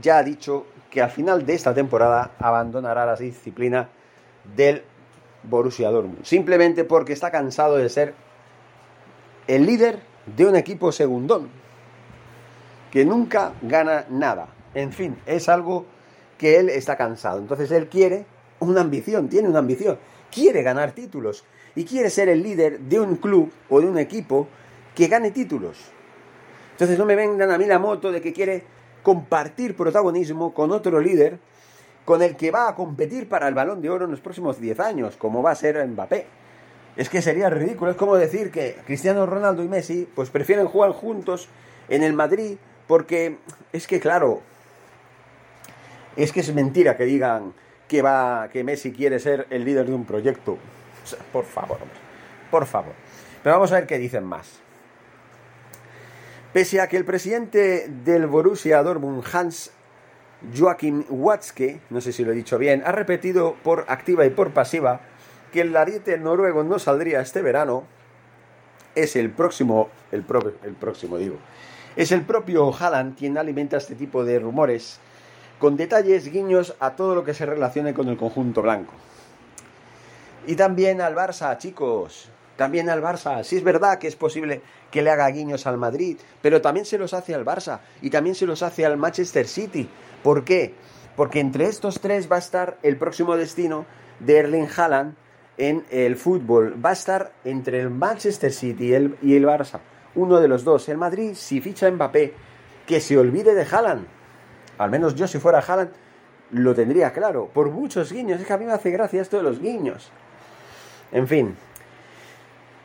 ya 0.00 0.18
ha 0.18 0.22
dicho 0.22 0.66
que 0.90 1.00
al 1.00 1.10
final 1.10 1.46
de 1.46 1.54
esta 1.54 1.72
temporada 1.72 2.32
abandonará 2.38 3.06
la 3.06 3.16
disciplina 3.16 3.88
del 4.56 4.82
Borussia 5.42 5.90
Dortmund, 5.90 6.24
simplemente 6.24 6.84
porque 6.84 7.12
está 7.12 7.30
cansado 7.30 7.76
de 7.76 7.88
ser 7.88 8.14
el 9.46 9.64
líder 9.66 10.00
de 10.26 10.46
un 10.46 10.56
equipo 10.56 10.92
segundón 10.92 11.48
que 12.90 13.04
nunca 13.04 13.52
gana 13.62 14.04
nada. 14.10 14.48
En 14.74 14.92
fin, 14.92 15.18
es 15.26 15.48
algo 15.48 15.86
que 16.40 16.58
él 16.58 16.70
está 16.70 16.96
cansado. 16.96 17.38
Entonces 17.38 17.70
él 17.70 17.90
quiere 17.90 18.24
una 18.60 18.80
ambición, 18.80 19.28
tiene 19.28 19.46
una 19.48 19.58
ambición 19.58 19.98
quiere 20.30 20.62
ganar 20.62 20.92
títulos 20.92 21.44
y 21.74 21.84
quiere 21.84 22.08
ser 22.10 22.28
el 22.28 22.42
líder 22.42 22.80
de 22.80 23.00
un 23.00 23.16
club 23.16 23.52
o 23.68 23.80
de 23.80 23.86
un 23.86 23.98
equipo 23.98 24.48
que 24.94 25.08
gane 25.08 25.30
títulos. 25.30 25.76
Entonces 26.72 26.98
no 26.98 27.04
me 27.04 27.16
vengan 27.16 27.50
a 27.50 27.58
mí 27.58 27.66
la 27.66 27.78
moto 27.78 28.10
de 28.10 28.20
que 28.20 28.32
quiere 28.32 28.62
compartir 29.02 29.76
protagonismo 29.76 30.54
con 30.54 30.72
otro 30.72 31.00
líder 31.00 31.38
con 32.04 32.22
el 32.22 32.36
que 32.36 32.50
va 32.50 32.68
a 32.68 32.74
competir 32.74 33.28
para 33.28 33.46
el 33.46 33.54
balón 33.54 33.82
de 33.82 33.90
oro 33.90 34.06
en 34.06 34.10
los 34.10 34.20
próximos 34.20 34.58
10 34.58 34.80
años, 34.80 35.16
como 35.16 35.42
va 35.42 35.50
a 35.50 35.54
ser 35.54 35.86
Mbappé. 35.86 36.26
Es 36.96 37.08
que 37.08 37.22
sería 37.22 37.50
ridículo, 37.50 37.90
es 37.92 37.96
como 37.96 38.16
decir 38.16 38.50
que 38.50 38.76
Cristiano 38.86 39.26
Ronaldo 39.26 39.62
y 39.62 39.68
Messi 39.68 40.08
pues 40.14 40.30
prefieren 40.30 40.66
jugar 40.66 40.92
juntos 40.92 41.48
en 41.88 42.02
el 42.02 42.14
Madrid 42.14 42.56
porque 42.88 43.36
es 43.72 43.86
que 43.86 44.00
claro, 44.00 44.40
es 46.16 46.32
que 46.32 46.40
es 46.40 46.54
mentira 46.54 46.96
que 46.96 47.04
digan 47.04 47.54
que 47.88 48.02
va 48.02 48.48
que 48.52 48.62
Messi 48.64 48.92
quiere 48.92 49.18
ser 49.18 49.46
el 49.50 49.64
líder 49.64 49.86
de 49.86 49.94
un 49.94 50.04
proyecto. 50.04 50.58
por 51.32 51.44
favor, 51.44 51.78
por 52.50 52.66
favor. 52.66 52.92
Pero 53.42 53.56
vamos 53.56 53.72
a 53.72 53.76
ver 53.76 53.86
qué 53.86 53.98
dicen 53.98 54.24
más. 54.24 54.60
Pese 56.52 56.80
a 56.80 56.88
que 56.88 56.96
el 56.96 57.04
presidente 57.04 57.86
del 57.88 58.26
Borussia 58.26 58.82
Dortmund, 58.82 59.24
Hans 59.32 59.70
Joachim 60.56 61.04
Watzke, 61.08 61.80
no 61.90 62.00
sé 62.00 62.12
si 62.12 62.24
lo 62.24 62.32
he 62.32 62.34
dicho 62.34 62.58
bien, 62.58 62.82
ha 62.84 62.92
repetido 62.92 63.54
por 63.62 63.84
activa 63.88 64.26
y 64.26 64.30
por 64.30 64.50
pasiva 64.50 65.00
que 65.52 65.60
el 65.60 65.76
ariete 65.76 66.18
noruego 66.18 66.64
no 66.64 66.78
saldría 66.78 67.20
este 67.20 67.42
verano, 67.42 67.84
es 68.94 69.14
el 69.16 69.30
próximo, 69.30 69.88
el, 70.10 70.22
pro- 70.22 70.54
el 70.64 70.72
próximo 70.74 71.18
digo, 71.18 71.36
es 71.96 72.10
el 72.10 72.22
propio 72.22 72.72
Haaland 72.74 73.16
quien 73.16 73.38
alimenta 73.38 73.76
este 73.76 73.94
tipo 73.94 74.24
de 74.24 74.38
rumores 74.40 74.98
con 75.60 75.76
detalles 75.76 76.32
guiños 76.32 76.74
a 76.80 76.96
todo 76.96 77.14
lo 77.14 77.22
que 77.22 77.34
se 77.34 77.46
relacione 77.46 77.94
con 77.94 78.08
el 78.08 78.16
conjunto 78.16 78.62
blanco. 78.62 78.94
Y 80.46 80.56
también 80.56 81.00
al 81.00 81.14
Barça, 81.14 81.56
chicos. 81.58 82.30
También 82.56 82.90
al 82.90 83.02
Barça. 83.02 83.44
Sí 83.44 83.56
es 83.56 83.62
verdad 83.62 83.98
que 83.98 84.08
es 84.08 84.16
posible 84.16 84.62
que 84.90 85.02
le 85.02 85.10
haga 85.10 85.28
guiños 85.28 85.66
al 85.66 85.78
Madrid, 85.78 86.18
pero 86.42 86.60
también 86.60 86.86
se 86.86 86.98
los 86.98 87.14
hace 87.14 87.34
al 87.34 87.44
Barça 87.44 87.80
y 88.02 88.10
también 88.10 88.34
se 88.34 88.46
los 88.46 88.62
hace 88.62 88.84
al 88.84 88.96
Manchester 88.96 89.46
City. 89.46 89.88
¿Por 90.22 90.44
qué? 90.44 90.74
Porque 91.14 91.40
entre 91.40 91.66
estos 91.66 92.00
tres 92.00 92.30
va 92.30 92.36
a 92.36 92.40
estar 92.40 92.78
el 92.82 92.96
próximo 92.96 93.36
destino 93.36 93.86
de 94.18 94.38
Erling 94.38 94.68
Haaland 94.74 95.14
en 95.58 95.84
el 95.90 96.16
fútbol. 96.16 96.74
Va 96.84 96.90
a 96.90 96.94
estar 96.94 97.32
entre 97.44 97.80
el 97.80 97.90
Manchester 97.90 98.52
City 98.52 98.88
y 99.22 99.34
el, 99.34 99.44
Barça. 99.44 99.80
Uno 100.14 100.40
de 100.40 100.48
los 100.48 100.64
dos. 100.64 100.88
El 100.88 100.96
Madrid, 100.96 101.34
si 101.34 101.60
ficha 101.60 101.90
Mbappé, 101.90 102.34
que 102.86 103.00
se 103.00 103.18
olvide 103.18 103.54
de 103.54 103.64
Haaland. 103.64 104.19
Al 104.80 104.90
menos 104.90 105.14
yo 105.14 105.28
si 105.28 105.38
fuera 105.38 105.58
Haaland 105.58 105.90
lo 106.52 106.74
tendría 106.74 107.12
claro. 107.12 107.50
Por 107.52 107.70
muchos 107.70 108.10
guiños. 108.10 108.40
Es 108.40 108.46
que 108.46 108.52
a 108.54 108.56
mí 108.56 108.64
me 108.64 108.72
hace 108.72 108.90
gracia 108.90 109.20
esto 109.20 109.36
de 109.36 109.42
los 109.42 109.60
guiños. 109.60 110.10
En 111.12 111.28
fin. 111.28 111.54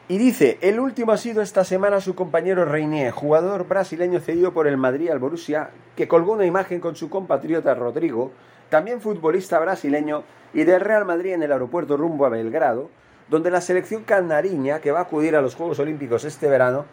Y 0.09 0.17
dice, 0.17 0.57
el 0.59 0.81
último 0.81 1.13
ha 1.13 1.17
sido 1.17 1.41
esta 1.41 1.63
semana 1.63 2.01
su 2.01 2.13
compañero 2.13 2.65
Reinier, 2.65 3.11
jugador 3.11 3.65
brasileño 3.65 4.19
cedido 4.19 4.53
por 4.53 4.67
el 4.67 4.75
Madrid 4.75 5.09
al 5.09 5.19
Borussia, 5.19 5.69
que 5.95 6.09
colgó 6.09 6.33
una 6.33 6.45
imagen 6.45 6.81
con 6.81 6.97
su 6.97 7.09
compatriota 7.09 7.73
Rodrigo, 7.73 8.33
también 8.69 8.99
futbolista 8.99 9.57
brasileño 9.57 10.23
y 10.53 10.65
del 10.65 10.81
Real 10.81 11.05
Madrid 11.05 11.31
en 11.31 11.43
el 11.43 11.51
aeropuerto 11.53 11.95
rumbo 11.95 12.25
a 12.25 12.29
Belgrado, 12.29 12.89
donde 13.29 13.49
la 13.49 13.61
selección 13.61 14.03
canariña, 14.03 14.81
que 14.81 14.91
va 14.91 14.99
a 14.99 15.03
acudir 15.03 15.33
a 15.37 15.41
los 15.41 15.55
Juegos 15.55 15.79
Olímpicos 15.79 16.25
este 16.25 16.49
verano, 16.49 16.85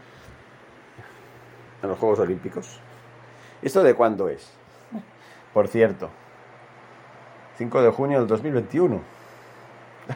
a 1.83 1.87
los 1.89 1.99
Juegos 1.99 2.21
Olímpicos, 2.21 2.79
¿esto 3.63 3.83
de 3.83 3.95
cuándo 3.95 4.29
es? 4.29 4.62
Por 5.53 5.69
cierto, 5.69 6.11
5 7.59 7.83
de 7.83 7.91
junio 7.91 8.19
del 8.19 8.29
2021. 8.29 9.01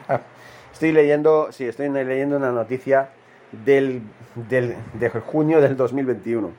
Estoy 0.73 0.91
leyendo, 0.91 1.51
sí, 1.51 1.65
estoy 1.65 1.89
leyendo 1.89 2.37
una 2.37 2.51
noticia 2.51 3.09
del, 3.51 4.01
del, 4.35 4.75
de 4.93 5.09
junio 5.09 5.59
del 5.61 5.75
2021. 5.75 6.51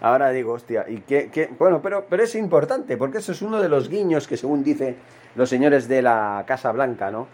Ahora 0.00 0.30
digo, 0.30 0.52
hostia, 0.52 0.84
y 0.88 0.98
qué, 1.00 1.30
qué- 1.30 1.50
bueno, 1.58 1.80
pero, 1.82 2.06
pero 2.08 2.22
es 2.22 2.34
importante, 2.34 2.96
porque 2.96 3.18
eso 3.18 3.32
es 3.32 3.42
uno 3.42 3.60
de 3.60 3.68
los 3.68 3.88
guiños 3.88 4.26
que 4.26 4.36
según 4.36 4.62
dicen 4.64 4.96
los 5.34 5.48
señores 5.50 5.88
de 5.88 6.00
la 6.02 6.44
Casa 6.46 6.72
Blanca, 6.72 7.10
¿no? 7.10 7.28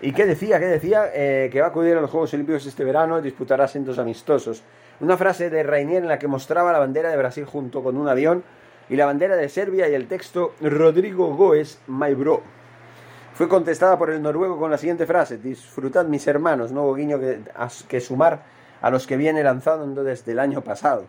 ¿Y 0.00 0.12
qué 0.12 0.26
decía? 0.26 0.60
¿Qué 0.60 0.66
decía? 0.66 1.10
Eh, 1.14 1.48
que 1.50 1.60
va 1.60 1.68
a 1.68 1.70
acudir 1.70 1.96
a 1.96 2.00
los 2.00 2.10
Juegos 2.10 2.32
Olímpicos 2.34 2.66
este 2.66 2.84
verano 2.84 3.18
y 3.18 3.22
disputará 3.22 3.64
asientos 3.64 3.98
amistosos. 3.98 4.62
Una 5.00 5.16
frase 5.16 5.48
de 5.48 5.62
Rainier 5.62 6.02
en 6.02 6.08
la 6.08 6.18
que 6.18 6.28
mostraba 6.28 6.70
la 6.70 6.78
bandera 6.78 7.10
de 7.10 7.16
Brasil 7.16 7.44
junto 7.44 7.82
con 7.82 7.96
un 7.96 8.08
avión 8.08 8.44
y 8.88 8.96
la 8.96 9.06
bandera 9.06 9.36
de 9.36 9.48
Serbia 9.48 9.88
y 9.88 9.94
el 9.94 10.06
texto 10.06 10.54
Rodrigo 10.60 11.34
Goes, 11.34 11.78
my 11.86 12.14
bro. 12.14 12.42
Fue 13.34 13.48
contestada 13.48 13.98
por 13.98 14.10
el 14.10 14.22
noruego 14.22 14.58
con 14.58 14.70
la 14.70 14.78
siguiente 14.78 15.06
frase: 15.06 15.38
Disfrutad, 15.38 16.06
mis 16.06 16.26
hermanos, 16.26 16.72
nuevo 16.72 16.94
guiño 16.94 17.18
que, 17.88 18.00
sumar 18.00 18.42
a 18.80 18.90
los 18.90 19.06
que 19.06 19.16
viene 19.16 19.42
lanzando 19.42 20.04
desde 20.04 20.32
el 20.32 20.38
año 20.38 20.62
pasado. 20.62 21.04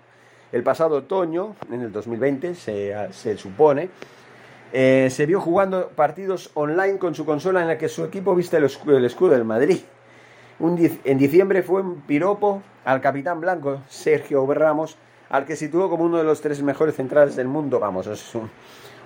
El 0.51 0.63
pasado 0.63 0.98
otoño, 0.98 1.55
en 1.72 1.81
el 1.81 1.91
2020, 1.91 2.55
se, 2.55 2.96
se 3.12 3.38
supone, 3.38 3.89
eh, 4.74 5.07
se 5.12 5.25
vio 5.25 5.39
jugando 5.39 5.89
partidos 5.89 6.51
online 6.53 6.98
con 6.98 7.15
su 7.15 7.25
consola 7.25 7.62
en 7.62 7.67
la 7.67 7.77
que 7.77 7.88
su 7.88 8.03
equipo 8.03 8.36
viste 8.36 8.57
el 8.57 8.65
escudo, 8.65 8.98
el 8.98 9.05
escudo 9.05 9.31
del 9.31 9.46
Madrid. 9.46 9.79
En 10.60 11.17
diciembre 11.19 11.62
fue 11.62 11.81
un 11.81 12.01
piropo 12.01 12.63
al 12.84 13.00
capitán 13.00 13.39
blanco, 13.39 13.81
Sergio 13.88 14.46
Ramos, 14.53 14.98
al 15.29 15.46
que 15.46 15.55
situó 15.55 15.89
como 15.89 16.03
uno 16.05 16.17
de 16.17 16.24
los 16.24 16.41
tres 16.41 16.62
mejores 16.62 16.96
centrales 16.96 17.36
del 17.36 17.48
mundo. 17.48 17.79
Vamos, 17.79 18.07
es 18.07 18.34
un- 18.36 18.50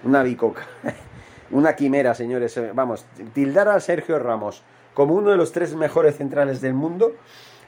una 0.03 0.23
bicoca. 0.23 0.65
Una 1.51 1.75
quimera, 1.75 2.13
señores. 2.15 2.55
Eh, 2.55 2.71
Vamos, 2.73 3.05
tildar 3.33 3.67
a 3.67 3.77
Sergio 3.81 4.17
Ramos 4.19 4.63
como 4.93 5.15
uno 5.15 5.31
de 5.31 5.37
los 5.37 5.51
tres 5.51 5.75
mejores 5.75 6.15
centrales 6.15 6.61
del 6.61 6.73
mundo 6.73 7.11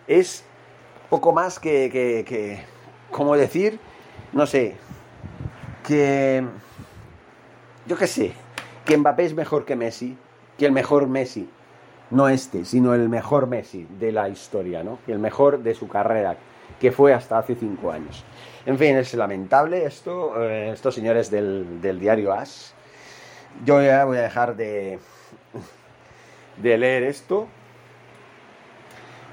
es 0.08 0.46
poco 1.10 1.34
más 1.34 1.60
que, 1.60 1.90
que, 1.92 2.24
que 2.26 2.64
como 3.12 3.36
decir, 3.36 3.80
no 4.32 4.46
sé, 4.48 4.76
que, 5.86 6.46
yo 7.86 7.98
qué 7.98 8.08
sé, 8.08 8.34
que 8.86 8.98
Mbappé 8.98 9.26
es 9.26 9.34
mejor 9.36 9.66
que 9.66 9.76
Messi, 9.76 10.18
que 10.58 10.66
el 10.66 10.72
mejor 10.72 11.08
Messi, 11.08 11.50
no 12.10 12.30
este, 12.30 12.64
sino 12.66 12.94
el 12.94 13.10
mejor 13.10 13.48
Messi 13.48 13.86
de 14.00 14.12
la 14.12 14.30
historia, 14.30 14.84
¿no? 14.84 15.00
Y 15.08 15.12
el 15.12 15.20
mejor 15.20 15.60
de 15.62 15.74
su 15.76 15.88
carrera, 15.88 16.38
que 16.84 16.92
fue 16.92 17.14
hasta 17.14 17.38
hace 17.38 17.56
cinco 17.56 17.94
años. 17.94 18.26
En 18.66 18.78
fin, 18.78 18.98
es 18.98 19.14
lamentable 19.14 19.86
esto, 19.86 20.34
eh, 20.44 20.72
estos 20.74 20.94
señores 20.94 21.32
del, 21.32 21.80
del 21.80 21.98
diario 21.98 22.34
As. 22.34 22.74
Yo 23.64 23.82
ya 23.82 24.04
voy 24.04 24.18
a 24.18 24.24
dejar 24.24 24.58
de, 24.58 25.00
de 26.58 26.78
leer 26.78 27.04
esto. 27.04 27.48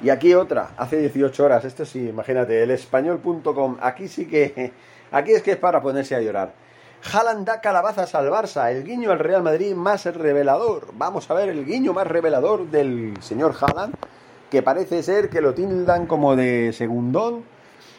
Y 0.00 0.10
aquí 0.10 0.32
otra, 0.32 0.70
hace 0.76 0.98
18 0.98 1.44
horas, 1.44 1.64
esto 1.64 1.84
sí, 1.84 2.10
imagínate, 2.10 2.62
el 2.62 2.70
español.com, 2.70 3.78
aquí 3.80 4.06
sí 4.06 4.28
que, 4.28 4.72
aquí 5.10 5.32
es 5.32 5.42
que 5.42 5.50
es 5.50 5.56
para 5.56 5.82
ponerse 5.82 6.14
a 6.14 6.20
llorar. 6.20 6.52
Haaland 7.12 7.48
da 7.48 7.60
calabazas 7.60 8.14
al 8.14 8.30
Barça, 8.30 8.70
el 8.70 8.84
guiño 8.84 9.10
al 9.10 9.18
Real 9.18 9.42
Madrid 9.42 9.74
más 9.74 10.04
revelador. 10.04 10.92
Vamos 10.92 11.28
a 11.28 11.34
ver 11.34 11.48
el 11.48 11.66
guiño 11.66 11.94
más 11.94 12.06
revelador 12.06 12.70
del 12.70 13.20
señor 13.20 13.56
Haaland, 13.60 13.96
que 14.50 14.62
parece 14.62 15.02
ser 15.02 15.30
que 15.30 15.40
lo 15.40 15.54
tildan 15.54 16.06
como 16.06 16.36
de 16.36 16.72
segundón 16.72 17.44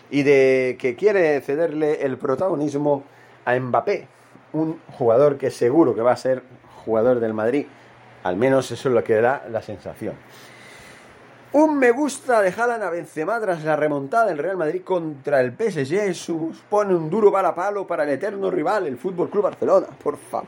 y 0.09 0.23
de 0.23 0.77
que 0.79 0.95
quiere 0.95 1.39
cederle 1.41 2.03
el 2.03 2.17
protagonismo 2.17 3.03
a 3.45 3.57
Mbappé, 3.57 4.07
un 4.53 4.79
jugador 4.91 5.37
que 5.37 5.49
seguro 5.49 5.95
que 5.95 6.01
va 6.01 6.11
a 6.11 6.17
ser 6.17 6.43
jugador 6.85 7.19
del 7.19 7.33
Madrid, 7.33 7.65
al 8.23 8.35
menos 8.35 8.69
eso 8.71 8.89
es 8.89 8.95
lo 8.95 9.03
que 9.03 9.21
da 9.21 9.45
la 9.49 9.61
sensación. 9.61 10.15
Un 11.53 11.79
me 11.79 11.91
gusta 11.91 12.41
de 12.41 12.49
Haaland 12.49 12.83
a 12.83 12.89
Benzema 12.89 13.39
tras 13.39 13.63
la 13.63 13.75
remontada 13.75 14.27
del 14.27 14.37
Real 14.37 14.55
Madrid 14.55 14.83
contra 14.83 15.41
el 15.41 15.51
PSG 15.51 16.13
supone 16.13 16.95
un 16.95 17.09
duro 17.09 17.29
balapalo 17.29 17.85
para 17.85 18.03
el 18.03 18.09
eterno 18.09 18.49
rival, 18.49 18.87
el 18.87 18.97
Fútbol 18.97 19.29
Club 19.29 19.43
Barcelona. 19.43 19.87
Por 20.01 20.17
favor, 20.17 20.47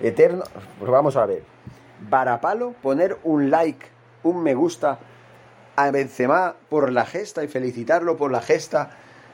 eterno. 0.00 0.42
Pues 0.78 0.90
vamos 0.90 1.16
a 1.16 1.26
ver. 1.26 1.44
Varapalo, 2.08 2.74
poner 2.82 3.18
un 3.22 3.48
like, 3.48 3.86
un 4.24 4.42
me 4.42 4.54
gusta 4.54 4.98
a 5.76 5.90
Benzema 5.90 6.56
por 6.68 6.92
la 6.92 7.06
gesta 7.06 7.42
y 7.44 7.48
felicitarlo 7.48 8.16
por 8.16 8.30
la 8.30 8.40
gesta 8.40 8.90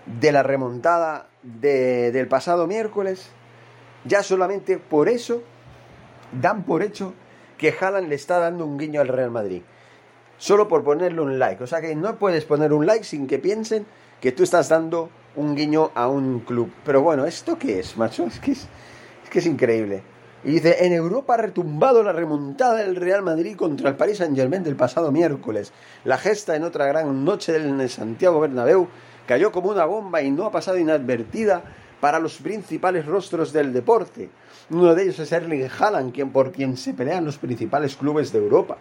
de 0.06 0.32
la 0.32 0.42
remontada 0.42 1.26
de- 1.42 2.12
del 2.12 2.28
pasado 2.28 2.66
miércoles. 2.66 3.30
Ya 4.04 4.22
solamente 4.22 4.78
por 4.78 5.08
eso 5.08 5.42
dan 6.40 6.62
por 6.64 6.82
hecho 6.82 7.14
que 7.58 7.74
Haaland 7.78 8.08
le 8.08 8.14
está 8.14 8.38
dando 8.38 8.64
un 8.66 8.78
guiño 8.78 9.00
al 9.00 9.08
Real 9.08 9.30
Madrid 9.30 9.62
solo 10.38 10.68
por 10.68 10.84
ponerle 10.84 11.22
un 11.22 11.38
like. 11.38 11.64
O 11.64 11.66
sea 11.66 11.80
que 11.80 11.94
no 11.96 12.16
puedes 12.16 12.44
poner 12.44 12.72
un 12.74 12.84
like 12.86 13.04
sin 13.04 13.26
que 13.26 13.38
piensen 13.38 13.86
que 14.20 14.32
tú 14.32 14.42
estás 14.42 14.68
dando 14.68 15.08
un 15.34 15.56
guiño 15.56 15.90
a 15.94 16.08
un 16.08 16.40
club. 16.40 16.70
Pero 16.84 17.00
bueno, 17.02 17.24
¿esto 17.24 17.58
qué 17.58 17.78
es, 17.80 17.96
macho? 17.96 18.26
Es 18.26 18.38
que 18.38 18.52
es, 18.52 18.68
es 19.24 19.30
que 19.30 19.38
es 19.38 19.46
increíble. 19.46 20.02
Y 20.44 20.52
dice, 20.52 20.86
en 20.86 20.92
Europa 20.92 21.34
ha 21.34 21.38
retumbado 21.38 22.02
la 22.02 22.12
remontada 22.12 22.76
del 22.76 22.96
Real 22.96 23.22
Madrid 23.22 23.56
contra 23.56 23.90
el 23.90 23.96
Paris 23.96 24.18
Saint 24.18 24.36
Germain 24.36 24.62
del 24.62 24.76
pasado 24.76 25.10
miércoles. 25.10 25.72
La 26.04 26.18
gesta 26.18 26.54
en 26.54 26.62
otra 26.62 26.86
gran 26.86 27.24
noche 27.24 27.56
en 27.56 27.80
el 27.80 27.90
Santiago 27.90 28.40
Bernabéu 28.40 28.88
cayó 29.26 29.50
como 29.50 29.70
una 29.70 29.84
bomba 29.84 30.22
y 30.22 30.30
no 30.30 30.44
ha 30.46 30.52
pasado 30.52 30.78
inadvertida 30.78 31.64
para 32.00 32.20
los 32.20 32.36
principales 32.36 33.06
rostros 33.06 33.52
del 33.52 33.72
deporte. 33.72 34.28
Uno 34.70 34.94
de 34.94 35.04
ellos 35.04 35.18
es 35.18 35.32
Erling 35.32 35.68
Haaland, 35.78 36.12
quien, 36.12 36.30
por 36.30 36.52
quien 36.52 36.76
se 36.76 36.94
pelean 36.94 37.24
los 37.24 37.38
principales 37.38 37.96
clubes 37.96 38.32
de 38.32 38.38
Europa. 38.38 38.76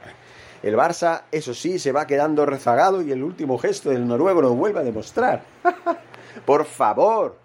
El 0.61 0.75
Barça, 0.75 1.23
eso 1.31 1.53
sí, 1.53 1.79
se 1.79 1.91
va 1.91 2.07
quedando 2.07 2.45
rezagado 2.45 3.01
y 3.01 3.11
el 3.11 3.23
último 3.23 3.57
gesto 3.57 3.91
del 3.91 4.07
noruego 4.07 4.41
lo 4.41 4.55
vuelve 4.55 4.79
a 4.79 4.83
demostrar. 4.83 5.43
Por 6.45 6.65
favor. 6.65 7.44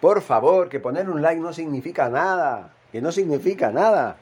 Por 0.00 0.22
favor, 0.22 0.68
que 0.68 0.80
poner 0.80 1.08
un 1.10 1.22
like 1.22 1.40
no 1.40 1.52
significa 1.52 2.08
nada. 2.08 2.74
Que 2.92 3.00
no 3.00 3.12
significa 3.12 3.70
nada. 3.70 4.16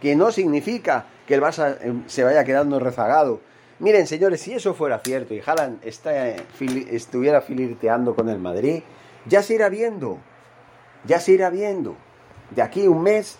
Que 0.00 0.14
no 0.14 0.30
significa 0.30 1.06
que 1.26 1.34
el 1.34 1.42
Barça 1.42 1.76
eh, 1.80 1.94
se 2.06 2.24
vaya 2.24 2.44
quedando 2.44 2.78
rezagado. 2.78 3.40
Miren, 3.78 4.06
señores, 4.06 4.40
si 4.40 4.54
eso 4.54 4.72
fuera 4.72 5.00
cierto 5.00 5.34
y 5.34 5.42
Haaland 5.44 5.80
eh, 5.84 6.36
estuviera 6.90 7.42
filirteando 7.42 8.14
con 8.14 8.28
el 8.28 8.38
Madrid, 8.38 8.82
ya 9.26 9.42
se 9.42 9.54
irá 9.54 9.68
viendo. 9.68 10.18
Ya 11.04 11.20
se 11.20 11.32
irá 11.32 11.50
viendo. 11.50 11.96
De 12.54 12.62
aquí 12.62 12.86
un 12.86 13.02
mes 13.02 13.38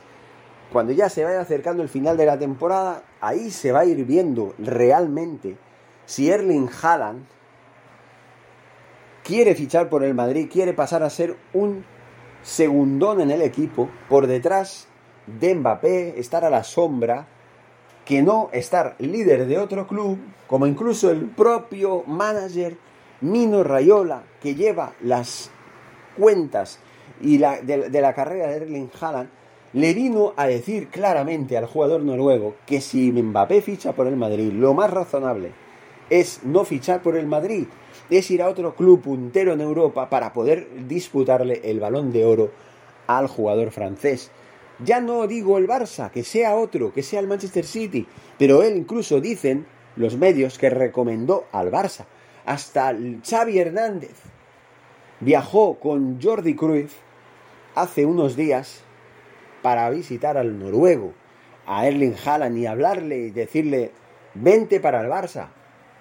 cuando 0.72 0.92
ya 0.92 1.08
se 1.08 1.24
vaya 1.24 1.40
acercando 1.40 1.82
el 1.82 1.88
final 1.88 2.16
de 2.16 2.26
la 2.26 2.38
temporada, 2.38 3.02
ahí 3.20 3.50
se 3.50 3.72
va 3.72 3.80
a 3.80 3.84
ir 3.84 4.04
viendo 4.04 4.54
realmente 4.58 5.56
si 6.04 6.30
Erling 6.30 6.68
Haaland 6.82 7.24
quiere 9.26 9.56
fichar 9.56 9.88
por 9.88 10.04
el 10.04 10.14
Madrid, 10.14 10.48
quiere 10.50 10.72
pasar 10.72 11.02
a 11.02 11.10
ser 11.10 11.36
un 11.52 11.84
segundón 12.42 13.20
en 13.20 13.32
el 13.32 13.42
equipo, 13.42 13.88
por 14.08 14.28
detrás 14.28 14.86
de 15.26 15.52
Mbappé, 15.52 16.20
estar 16.20 16.44
a 16.44 16.50
la 16.50 16.62
sombra 16.62 17.26
que 18.04 18.22
no 18.22 18.50
estar 18.52 18.94
líder 19.00 19.46
de 19.46 19.58
otro 19.58 19.88
club, 19.88 20.16
como 20.46 20.68
incluso 20.68 21.10
el 21.10 21.26
propio 21.26 22.04
manager 22.06 22.76
Mino 23.20 23.64
Rayola, 23.64 24.22
que 24.40 24.54
lleva 24.54 24.92
las 25.02 25.50
cuentas 26.16 26.78
y 27.20 27.38
de, 27.38 27.88
de 27.90 28.00
la 28.00 28.14
carrera 28.14 28.46
de 28.46 28.58
Erling 28.58 28.90
Haaland, 29.00 29.28
le 29.72 29.92
vino 29.92 30.34
a 30.36 30.46
decir 30.46 30.86
claramente 30.86 31.58
al 31.58 31.66
jugador 31.66 32.02
noruego 32.02 32.54
que 32.64 32.80
si 32.80 33.10
Mbappé 33.10 33.60
ficha 33.60 33.92
por 33.92 34.06
el 34.06 34.16
Madrid, 34.16 34.52
lo 34.52 34.72
más 34.72 34.90
razonable 34.90 35.65
es 36.10 36.40
no 36.44 36.64
fichar 36.64 37.02
por 37.02 37.16
el 37.16 37.26
Madrid, 37.26 37.66
es 38.10 38.30
ir 38.30 38.42
a 38.42 38.48
otro 38.48 38.74
club 38.74 39.02
puntero 39.02 39.52
en 39.52 39.60
Europa 39.60 40.08
para 40.08 40.32
poder 40.32 40.68
disputarle 40.86 41.60
el 41.64 41.80
balón 41.80 42.12
de 42.12 42.24
oro 42.24 42.50
al 43.06 43.26
jugador 43.26 43.70
francés. 43.70 44.30
Ya 44.84 45.00
no 45.00 45.26
digo 45.26 45.58
el 45.58 45.66
Barça, 45.66 46.10
que 46.10 46.22
sea 46.22 46.56
otro, 46.56 46.92
que 46.92 47.02
sea 47.02 47.20
el 47.20 47.26
Manchester 47.26 47.64
City, 47.64 48.06
pero 48.38 48.62
él 48.62 48.76
incluso 48.76 49.20
dicen 49.20 49.66
los 49.96 50.16
medios 50.16 50.58
que 50.58 50.70
recomendó 50.70 51.46
al 51.52 51.70
Barça. 51.70 52.04
Hasta 52.44 52.94
Xavi 53.28 53.58
Hernández 53.58 54.14
viajó 55.20 55.80
con 55.80 56.20
Jordi 56.22 56.54
Cruyff 56.54 56.94
hace 57.74 58.06
unos 58.06 58.36
días 58.36 58.82
para 59.62 59.88
visitar 59.90 60.36
al 60.36 60.58
noruego, 60.58 61.12
a 61.66 61.86
Erling 61.86 62.14
Haaland 62.24 62.58
y 62.58 62.66
hablarle 62.66 63.18
y 63.18 63.30
decirle, 63.30 63.90
vente 64.34 64.78
para 64.78 65.00
el 65.00 65.08
Barça, 65.08 65.48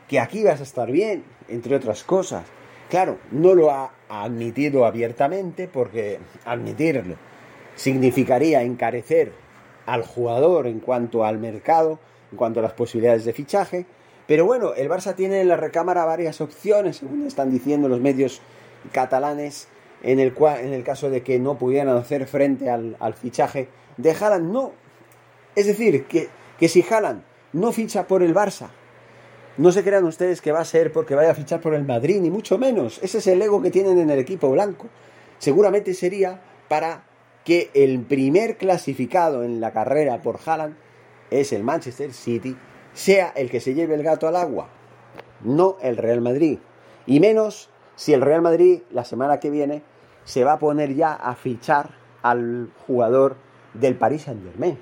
que 0.08 0.20
aquí 0.20 0.44
vas 0.44 0.60
a 0.60 0.64
estar 0.64 0.92
bien, 0.92 1.24
entre 1.48 1.76
otras 1.76 2.04
cosas. 2.04 2.44
Claro, 2.90 3.18
no 3.32 3.56
lo 3.56 3.72
ha 3.72 3.92
admitido 4.10 4.86
abiertamente 4.86 5.68
porque 5.68 6.20
admitirlo 6.46 7.16
significaría 7.76 8.64
encarecer 8.64 9.34
al 9.86 10.04
jugador 10.04 10.68
en 10.68 10.80
cuanto 10.80 11.26
al 11.26 11.38
mercado, 11.38 12.00
en 12.32 12.38
cuanto 12.38 12.60
a 12.60 12.64
las 12.64 12.74
posibilidades 12.74 13.26
de 13.26 13.34
fichaje. 13.34 13.86
Pero 14.28 14.46
bueno, 14.46 14.74
el 14.74 14.90
Barça 14.90 15.16
tiene 15.16 15.42
en 15.42 15.48
la 15.48 15.58
recámara 15.58 16.06
varias 16.06 16.42
opciones, 16.42 16.98
según 16.98 17.28
están 17.28 17.52
diciendo 17.52 17.88
los 17.88 18.00
medios 18.00 18.42
catalanes, 18.92 19.68
en 20.04 20.20
el, 20.20 20.34
cual, 20.34 20.60
en 20.60 20.74
el 20.74 20.84
caso 20.84 21.10
de 21.10 21.22
que 21.22 21.40
no 21.40 21.58
pudieran 21.58 21.96
hacer 21.96 22.28
frente 22.28 22.70
al, 22.70 23.14
fichaje 23.14 23.68
de 23.98 24.12
Haaland. 24.12 24.52
No. 24.52 24.72
Es 25.56 25.68
decir, 25.68 26.06
que, 26.06 26.30
que 26.60 26.68
si 26.68 26.84
Haaland 26.88 27.24
no 27.54 27.72
ficha 27.72 28.08
por 28.08 28.24
el 28.24 28.34
Barça, 28.34 28.70
no 29.58 29.72
se 29.72 29.84
crean 29.84 30.04
ustedes 30.04 30.42
que 30.42 30.52
va 30.52 30.60
a 30.60 30.66
ser 30.66 30.92
porque 30.92 31.16
vaya 31.16 31.32
a 31.32 31.36
fichar 31.36 31.62
por 31.62 31.74
el 31.74 31.86
Madrid, 31.86 32.20
ni 32.20 32.30
mucho 32.30 32.58
menos. 32.58 33.00
Ese 33.02 33.20
es 33.20 33.28
el 33.28 33.42
ego 33.42 33.62
que 33.62 33.72
tienen 33.72 33.98
en 33.98 34.10
el 34.10 34.20
equipo 34.20 34.52
blanco. 34.52 34.88
Seguramente 35.38 35.94
sería 35.94 36.42
para 36.68 37.06
que 37.46 37.70
el 37.74 38.02
primer 38.02 38.58
clasificado 38.58 39.44
en 39.44 39.62
la 39.62 39.72
carrera 39.72 40.22
por 40.22 40.40
Haaland 40.46 40.76
es 41.32 41.54
el 41.54 41.64
Manchester 41.64 42.12
City, 42.12 42.58
sea 42.94 43.30
el 43.30 43.50
que 43.50 43.60
se 43.60 43.74
lleve 43.74 43.96
el 43.96 44.04
gato 44.04 44.28
al 44.28 44.36
agua, 44.36 44.68
no 45.42 45.78
el 45.82 45.98
Real 45.98 46.22
Madrid. 46.22 46.60
Y 47.06 47.20
menos 47.20 47.70
si 47.96 48.14
el 48.14 48.22
Real 48.22 48.42
Madrid 48.42 48.82
la 48.92 49.06
semana 49.06 49.40
que 49.40 49.50
viene 49.50 49.84
se 50.26 50.44
va 50.44 50.54
a 50.54 50.60
poner 50.60 50.96
ya 50.96 51.14
a 51.14 51.36
fichar 51.36 51.92
al 52.24 52.72
jugador 52.88 53.38
del 53.74 53.96
Paris 53.96 54.24
Saint 54.24 54.44
Germain. 54.44 54.78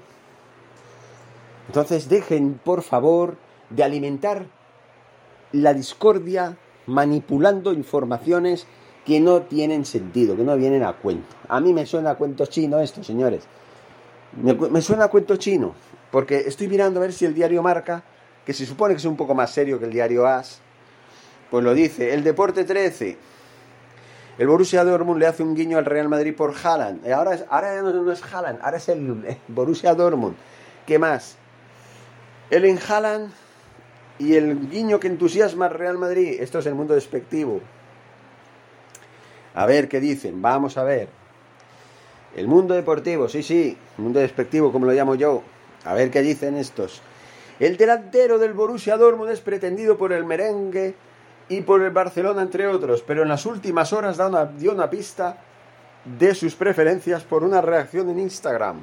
Entonces 1.67 2.09
dejen, 2.09 2.59
por 2.63 2.81
favor, 2.81 3.35
de 3.69 3.83
alimentar 3.83 4.45
la 5.53 5.73
discordia 5.73 6.57
manipulando 6.87 7.71
informaciones 7.71 8.67
que 9.05 9.19
no 9.19 9.43
tienen 9.43 9.85
sentido, 9.85 10.35
que 10.35 10.43
no 10.43 10.55
vienen 10.57 10.83
a 10.83 10.93
cuento. 10.93 11.35
A 11.47 11.59
mí 11.59 11.73
me 11.73 11.85
suena 11.85 12.11
a 12.11 12.15
cuento 12.15 12.45
chino 12.45 12.79
esto, 12.79 13.03
señores. 13.03 13.43
Me, 14.41 14.81
suena 14.81 15.05
a 15.05 15.07
cuento 15.09 15.35
chino, 15.35 15.75
porque 16.11 16.37
estoy 16.37 16.67
mirando 16.67 16.99
a 16.99 17.03
ver 17.03 17.13
si 17.13 17.25
el 17.25 17.33
diario 17.33 17.61
Marca, 17.61 18.03
que 18.45 18.53
se 18.53 18.65
supone 18.65 18.93
que 18.93 18.97
es 18.97 19.05
un 19.05 19.15
poco 19.15 19.35
más 19.35 19.51
serio 19.51 19.79
que 19.79 19.85
el 19.85 19.91
diario 19.91 20.25
As, 20.25 20.59
pues 21.51 21.63
lo 21.63 21.73
dice. 21.73 22.13
El 22.13 22.23
Deporte 22.23 22.63
13. 22.63 23.17
El 24.39 24.47
Borussia 24.47 24.83
Dortmund 24.83 25.19
le 25.19 25.27
hace 25.27 25.43
un 25.43 25.53
guiño 25.53 25.77
al 25.77 25.85
Real 25.85 26.09
Madrid 26.09 26.35
por 26.35 26.55
Haaland. 26.55 27.07
Ahora, 27.11 27.35
es, 27.35 27.45
ahora 27.49 27.79
no, 27.83 28.11
es 28.11 28.23
Haaland, 28.23 28.59
ahora 28.63 28.77
es 28.77 28.89
el, 28.89 29.37
Borussia 29.47 29.93
Dortmund. 29.93 30.35
¿Qué 30.87 30.97
más? 30.97 31.37
El 32.49 32.65
en 32.65 32.79
Haaland 32.79 33.31
y 34.19 34.35
el 34.35 34.69
guiño 34.69 34.99
que 34.99 35.07
entusiasma 35.07 35.65
al 35.65 35.73
Real 35.73 35.97
Madrid. 35.97 36.37
Esto 36.39 36.59
es 36.59 36.65
el 36.65 36.75
mundo 36.75 36.93
despectivo. 36.93 37.61
A 39.55 39.65
ver 39.65 39.87
qué 39.87 39.99
dicen, 39.99 40.41
vamos 40.41 40.77
a 40.77 40.83
ver. 40.83 41.09
El 42.35 42.47
mundo 42.47 42.73
deportivo, 42.73 43.29
sí, 43.29 43.43
sí, 43.43 43.77
mundo 43.97 44.19
despectivo 44.19 44.71
como 44.71 44.85
lo 44.85 44.91
llamo 44.91 45.15
yo. 45.15 45.43
A 45.85 45.93
ver 45.93 46.09
qué 46.09 46.21
dicen 46.21 46.57
estos. 46.57 47.01
El 47.59 47.77
delantero 47.77 48.39
del 48.39 48.53
Borussia 48.53 48.97
Dortmund 48.97 49.31
es 49.31 49.41
pretendido 49.41 49.97
por 49.97 50.11
el 50.11 50.25
merengue 50.25 50.95
y 51.49 51.61
por 51.61 51.81
el 51.81 51.91
Barcelona, 51.91 52.41
entre 52.41 52.67
otros, 52.67 53.03
pero 53.05 53.21
en 53.21 53.29
las 53.29 53.45
últimas 53.45 53.93
horas 53.93 54.17
dio 54.57 54.71
una 54.71 54.89
pista 54.89 55.37
de 56.05 56.33
sus 56.33 56.55
preferencias 56.55 57.23
por 57.23 57.43
una 57.43 57.61
reacción 57.61 58.09
en 58.09 58.19
Instagram. 58.19 58.81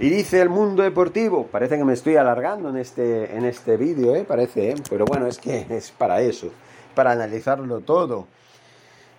Y 0.00 0.10
dice 0.10 0.40
el 0.40 0.48
mundo 0.48 0.84
deportivo, 0.84 1.48
parece 1.48 1.76
que 1.76 1.84
me 1.84 1.92
estoy 1.92 2.14
alargando 2.14 2.68
en 2.68 2.76
este, 2.76 3.36
en 3.36 3.44
este 3.44 3.76
vídeo, 3.76 4.14
¿eh? 4.14 4.24
parece, 4.24 4.70
¿eh? 4.70 4.74
pero 4.88 5.04
bueno, 5.04 5.26
es 5.26 5.38
que 5.38 5.66
es 5.70 5.90
para 5.90 6.20
eso, 6.20 6.52
para 6.94 7.10
analizarlo 7.10 7.80
todo. 7.80 8.28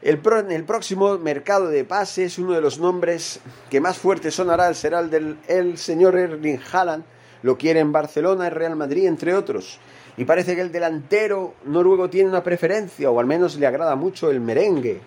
El, 0.01 0.19
pro, 0.19 0.39
el, 0.39 0.63
próximo 0.63 1.17
mercado 1.17 1.67
de 1.67 1.83
pases, 1.83 2.39
uno 2.39 2.53
de 2.53 2.61
los 2.61 2.79
nombres 2.79 3.41
que 3.69 3.81
más 3.81 3.97
fuerte 3.97 4.31
sonará 4.31 4.73
será 4.73 4.99
el 5.01 5.09
del 5.09 5.37
el 5.49 5.77
señor 5.77 6.17
Erling 6.17 6.61
Haaland. 6.71 7.03
Lo 7.43 7.57
quiere 7.57 7.81
en 7.81 7.91
Barcelona, 7.91 8.47
el 8.47 8.55
Real 8.55 8.77
Madrid, 8.77 9.07
entre 9.07 9.35
otros. 9.35 9.79
Y 10.15 10.23
parece 10.23 10.55
que 10.55 10.61
el 10.61 10.71
delantero 10.71 11.55
noruego 11.65 12.09
tiene 12.09 12.29
una 12.29 12.43
preferencia, 12.43 13.11
o 13.11 13.19
al 13.19 13.25
menos 13.25 13.57
le 13.57 13.67
agrada 13.67 13.95
mucho 13.97 14.31
el 14.31 14.39
merengue. 14.39 15.01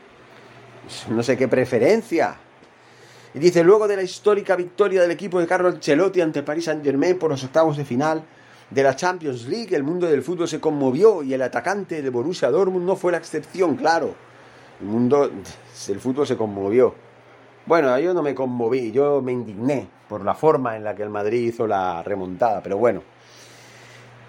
No 1.09 1.23
sé 1.23 1.39
qué 1.39 1.49
preferencia. 1.49 2.37
Y 3.35 3.39
dice, 3.39 3.65
luego 3.65 3.89
de 3.89 3.97
la 3.97 4.03
histórica 4.03 4.57
victoria 4.57 5.01
del 5.01 5.11
equipo 5.11 5.41
de 5.41 5.47
Carlo 5.47 5.69
Ancelotti 5.69 6.21
ante 6.21 6.43
Paris 6.43 6.67
Saint-Germain 6.67 7.19
por 7.19 7.31
los 7.31 7.43
octavos 7.43 7.79
de 7.79 7.85
final 7.85 8.23
de 8.69 8.83
la 8.83 8.95
Champions 8.95 9.47
League, 9.47 9.75
el 9.75 9.83
mundo 9.83 10.07
del 10.07 10.23
fútbol 10.23 10.49
se 10.49 10.61
conmovió 10.61 11.23
y 11.23 11.33
el 11.33 11.41
atacante 11.41 12.03
de 12.03 12.11
Borussia 12.11 12.51
Dortmund 12.51 12.87
no 12.87 12.95
fue 12.95 13.13
la 13.13 13.19
excepción, 13.19 13.77
claro. 13.77 14.15
El 14.81 14.87
mundo 14.87 15.31
del 15.87 16.01
fútbol 16.01 16.27
se 16.27 16.37
conmovió. 16.37 16.95
Bueno, 17.65 17.99
yo 17.99 18.13
no 18.13 18.23
me 18.23 18.35
conmoví, 18.35 18.93
yo 18.93 19.23
me 19.23 19.33
indigné 19.33 19.89
por 20.09 20.25
la 20.25 20.35
forma 20.35 20.77
en 20.77 20.85
la 20.85 20.95
que 20.95 21.03
el 21.03 21.11
Madrid 21.11 21.49
hizo 21.49 21.67
la 21.67 22.03
remontada, 22.03 22.63
pero 22.63 22.77
bueno. 22.77 23.03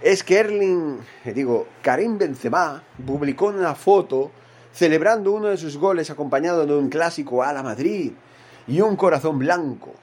Es 0.02 0.24
que 0.24 0.40
Erling, 0.40 1.00
digo, 1.34 1.68
Karim 1.82 2.18
Benzema 2.18 2.84
publicó 3.06 3.48
una 3.48 3.76
foto 3.76 4.32
celebrando 4.72 5.32
uno 5.32 5.48
de 5.48 5.58
sus 5.58 5.78
goles 5.78 6.10
acompañado 6.10 6.66
de 6.66 6.74
un 6.74 6.90
clásico 6.90 7.44
a 7.44 7.52
la 7.54 7.64
Madrid 7.64 8.12
y 8.68 8.82
un 8.82 8.96
corazón 8.96 9.40
blanco. 9.40 9.94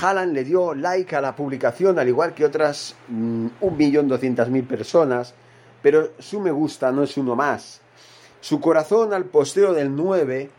Haaland 0.00 0.32
le 0.32 0.44
dio 0.44 0.74
like 0.74 1.16
a 1.16 1.20
la 1.20 1.34
publicación, 1.34 1.98
al 1.98 2.08
igual 2.08 2.34
que 2.34 2.44
otras 2.44 2.94
mmm, 3.08 3.46
1.200.000 3.60 4.66
personas, 4.66 5.34
pero 5.82 6.10
su 6.18 6.40
me 6.40 6.50
gusta 6.50 6.92
no 6.92 7.02
es 7.02 7.16
uno 7.16 7.34
más. 7.34 7.80
Su 8.40 8.60
corazón 8.60 9.12
al 9.12 9.24
posteo 9.24 9.74
del 9.74 9.94
9 9.94 10.50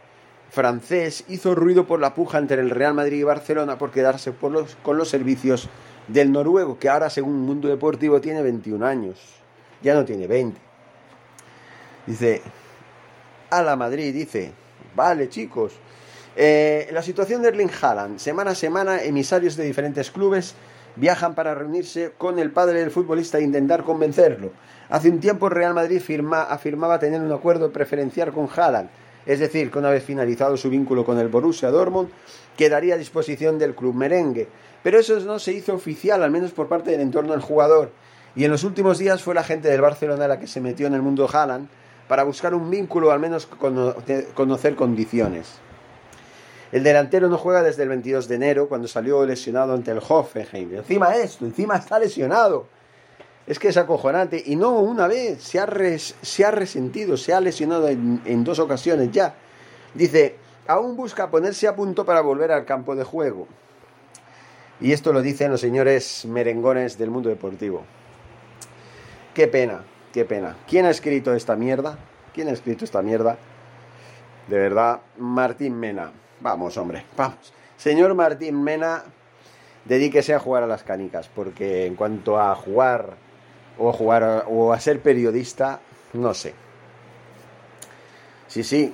francés 0.49 1.23
hizo 1.29 1.55
ruido 1.55 1.87
por 1.87 1.99
la 1.99 2.13
puja 2.13 2.37
entre 2.37 2.59
el 2.61 2.69
Real 2.69 2.93
Madrid 2.93 3.19
y 3.19 3.23
Barcelona 3.23 3.77
por 3.77 3.91
quedarse 3.91 4.33
por 4.33 4.51
los, 4.51 4.75
con 4.83 4.97
los 4.97 5.07
servicios 5.07 5.69
del 6.07 6.31
noruego, 6.31 6.77
que 6.77 6.89
ahora 6.89 7.09
según 7.09 7.41
Mundo 7.41 7.69
Deportivo 7.69 8.19
tiene 8.19 8.41
21 8.41 8.85
años, 8.85 9.17
ya 9.81 9.93
no 9.93 10.03
tiene 10.03 10.27
20. 10.27 10.59
Dice, 12.05 12.41
a 13.49 13.61
la 13.61 13.75
Madrid, 13.75 14.13
dice, 14.13 14.51
vale 14.95 15.29
chicos, 15.29 15.73
eh, 16.35 16.89
la 16.91 17.01
situación 17.01 17.41
de 17.41 17.49
Erling 17.49 17.71
Haaland. 17.81 18.19
Semana 18.19 18.51
a 18.51 18.55
semana, 18.55 19.03
emisarios 19.03 19.55
de 19.57 19.65
diferentes 19.65 20.11
clubes 20.11 20.55
viajan 20.95 21.35
para 21.35 21.55
reunirse 21.55 22.13
con 22.17 22.39
el 22.39 22.51
padre 22.51 22.79
del 22.79 22.91
futbolista 22.91 23.37
e 23.37 23.43
intentar 23.43 23.83
convencerlo. 23.83 24.51
Hace 24.89 25.09
un 25.09 25.19
tiempo 25.19 25.49
Real 25.49 25.73
Madrid 25.73 26.01
firma, 26.01 26.43
afirmaba 26.43 26.99
tener 26.99 27.21
un 27.21 27.31
acuerdo 27.31 27.71
preferencial 27.71 28.31
con 28.31 28.49
Haaland, 28.53 28.89
es 29.25 29.39
decir, 29.39 29.71
que 29.71 29.79
una 29.79 29.89
vez 29.89 30.03
finalizado 30.03 30.57
su 30.57 30.69
vínculo 30.69 31.05
con 31.05 31.19
el 31.19 31.27
Borussia 31.27 31.69
Dortmund, 31.69 32.09
quedaría 32.57 32.95
a 32.95 32.97
disposición 32.97 33.59
del 33.59 33.75
club 33.75 33.93
merengue. 33.93 34.47
Pero 34.83 34.99
eso 34.99 35.19
no 35.19 35.37
se 35.37 35.53
hizo 35.53 35.75
oficial, 35.75 36.23
al 36.23 36.31
menos 36.31 36.51
por 36.51 36.67
parte 36.67 36.91
del 36.91 37.01
entorno 37.01 37.33
del 37.33 37.41
jugador. 37.41 37.91
Y 38.35 38.45
en 38.45 38.51
los 38.51 38.63
últimos 38.63 38.97
días 38.97 39.21
fue 39.21 39.35
la 39.35 39.43
gente 39.43 39.69
del 39.69 39.81
Barcelona 39.81 40.27
la 40.27 40.39
que 40.39 40.47
se 40.47 40.61
metió 40.61 40.87
en 40.87 40.93
el 40.93 41.01
mundo 41.01 41.29
Haaland 41.31 41.67
para 42.07 42.23
buscar 42.23 42.55
un 42.55 42.69
vínculo, 42.69 43.11
al 43.11 43.19
menos 43.19 43.47
conocer 44.33 44.75
condiciones. 44.75 45.59
El 46.71 46.83
delantero 46.83 47.27
no 47.27 47.37
juega 47.37 47.63
desde 47.63 47.83
el 47.83 47.89
22 47.89 48.27
de 48.27 48.35
enero, 48.35 48.69
cuando 48.69 48.87
salió 48.87 49.25
lesionado 49.25 49.73
ante 49.73 49.91
el 49.91 49.99
Hoffenheim. 49.99 50.75
Encima 50.75 51.15
esto, 51.15 51.45
encima 51.45 51.75
está 51.75 51.99
lesionado. 51.99 52.67
Es 53.45 53.59
que 53.59 53.67
es 53.67 53.77
acojonante. 53.77 54.41
Y 54.45 54.55
no 54.55 54.79
una 54.79 55.07
vez, 55.07 55.43
se 55.43 55.59
ha, 55.59 55.65
res, 55.65 56.15
se 56.21 56.45
ha 56.45 56.51
resentido, 56.51 57.17
se 57.17 57.33
ha 57.33 57.41
lesionado 57.41 57.89
en, 57.89 58.21
en 58.25 58.43
dos 58.45 58.59
ocasiones 58.59 59.11
ya. 59.11 59.35
Dice, 59.93 60.37
aún 60.65 60.95
busca 60.95 61.29
ponerse 61.29 61.67
a 61.67 61.75
punto 61.75 62.05
para 62.05 62.21
volver 62.21 62.51
al 62.53 62.65
campo 62.65 62.95
de 62.95 63.03
juego. 63.03 63.47
Y 64.79 64.93
esto 64.93 65.11
lo 65.11 65.21
dicen 65.21 65.51
los 65.51 65.61
señores 65.61 66.25
merengones 66.25 66.97
del 66.97 67.09
mundo 67.09 67.29
deportivo. 67.29 67.83
Qué 69.33 69.47
pena, 69.47 69.83
qué 70.13 70.23
pena. 70.23 70.57
¿Quién 70.67 70.85
ha 70.85 70.89
escrito 70.89 71.33
esta 71.33 71.55
mierda? 71.55 71.97
¿Quién 72.33 72.47
ha 72.47 72.51
escrito 72.51 72.85
esta 72.85 73.01
mierda? 73.01 73.37
De 74.47 74.57
verdad, 74.57 75.01
Martín 75.17 75.79
Mena. 75.79 76.11
Vamos, 76.41 76.75
hombre, 76.77 77.05
vamos. 77.15 77.53
Señor 77.77 78.15
Martín 78.15 78.63
Mena, 78.63 79.03
dedíquese 79.85 80.33
a 80.33 80.39
jugar 80.39 80.63
a 80.63 80.67
las 80.67 80.83
canicas, 80.83 81.29
porque 81.33 81.85
en 81.85 81.95
cuanto 81.95 82.39
a 82.39 82.55
jugar 82.55 83.15
o 83.77 83.93
jugar 83.93 84.45
o 84.47 84.73
a 84.73 84.79
ser 84.79 85.01
periodista, 85.01 85.79
no 86.13 86.33
sé. 86.33 86.53
Sí, 88.47 88.63
sí. 88.63 88.93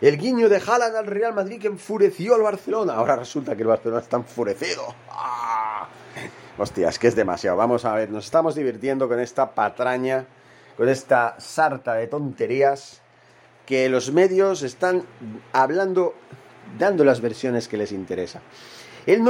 El 0.00 0.18
guiño 0.18 0.48
de 0.48 0.62
Haaland 0.64 0.96
al 0.96 1.06
Real 1.06 1.34
Madrid 1.34 1.60
que 1.60 1.66
enfureció 1.66 2.34
al 2.34 2.42
Barcelona. 2.42 2.94
Ahora 2.94 3.16
resulta 3.16 3.56
que 3.56 3.62
el 3.62 3.68
Barcelona 3.68 4.00
está 4.00 4.16
enfurecido. 4.16 4.94
¡Ah! 5.10 5.88
Hostia, 6.58 6.88
es 6.88 6.98
que 6.98 7.08
es 7.08 7.16
demasiado. 7.16 7.56
Vamos 7.56 7.84
a 7.84 7.94
ver, 7.94 8.10
nos 8.10 8.26
estamos 8.26 8.54
divirtiendo 8.54 9.08
con 9.08 9.20
esta 9.20 9.50
patraña, 9.54 10.26
con 10.76 10.88
esta 10.88 11.34
sarta 11.38 11.94
de 11.94 12.06
tonterías 12.06 13.02
que 13.66 13.88
los 13.88 14.12
medios 14.12 14.62
están 14.62 15.02
hablando, 15.52 16.14
dando 16.78 17.04
las 17.04 17.20
versiones 17.20 17.68
que 17.68 17.76
les 17.76 17.92
interesa. 17.92 18.40
El, 19.06 19.20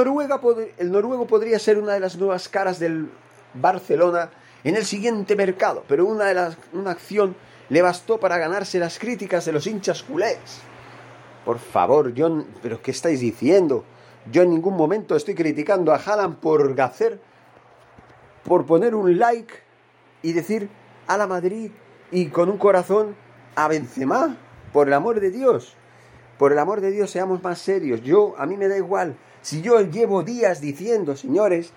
el 0.79 0.93
noruego 0.93 1.27
podría 1.27 1.59
ser 1.59 1.79
una 1.79 1.95
de 1.95 2.01
las 2.01 2.17
nuevas 2.17 2.49
caras 2.49 2.79
del 2.79 3.11
Barcelona 3.55 4.31
en 4.63 4.77
el 4.77 4.85
siguiente 4.85 5.37
mercado, 5.37 5.85
pero 5.89 6.07
una, 6.07 6.27
de 6.27 6.35
las, 6.35 6.57
una 6.73 6.91
acción 6.91 7.37
le 7.69 7.83
bastó 7.83 8.19
para 8.21 8.39
ganarse 8.39 8.79
las 8.79 8.99
críticas 8.99 9.45
de 9.45 9.53
los 9.53 9.67
hinchas 9.67 10.03
culés. 10.03 10.39
Por 11.45 11.59
favor, 11.59 12.13
John, 12.17 12.47
¿pero 12.63 12.83
qué 12.83 12.91
estáis 12.91 13.21
diciendo? 13.21 13.85
Yo 14.31 14.43
en 14.43 14.51
ningún 14.51 14.77
momento 14.77 15.15
estoy 15.15 15.35
criticando 15.35 15.93
a 15.93 15.97
Haaland 15.97 16.39
por 16.39 16.79
hacer, 16.81 17.21
por 18.45 18.67
poner 18.67 18.95
un 18.95 19.19
like 19.19 19.55
y 20.23 20.33
decir 20.33 20.69
a 21.07 21.17
la 21.17 21.27
Madrid 21.27 21.71
y 22.11 22.27
con 22.27 22.49
un 22.49 22.59
corazón 22.59 23.15
a 23.57 23.69
Benzema. 23.69 24.37
Por 24.73 24.89
el 24.89 24.95
amor 24.95 25.21
de 25.21 25.31
Dios, 25.31 25.75
por 26.39 26.53
el 26.53 26.59
amor 26.59 26.81
de 26.81 26.91
Dios, 26.91 27.11
seamos 27.11 27.43
más 27.43 27.59
serios. 27.59 28.03
Yo, 28.03 28.35
a 28.39 28.47
mí 28.47 28.57
me 28.57 28.69
da 28.69 28.77
igual. 28.77 29.17
Si 29.41 29.63
yo 29.63 29.81
llevo 29.81 30.23
días 30.23 30.61
diciendo, 30.61 31.17
señores, 31.17 31.73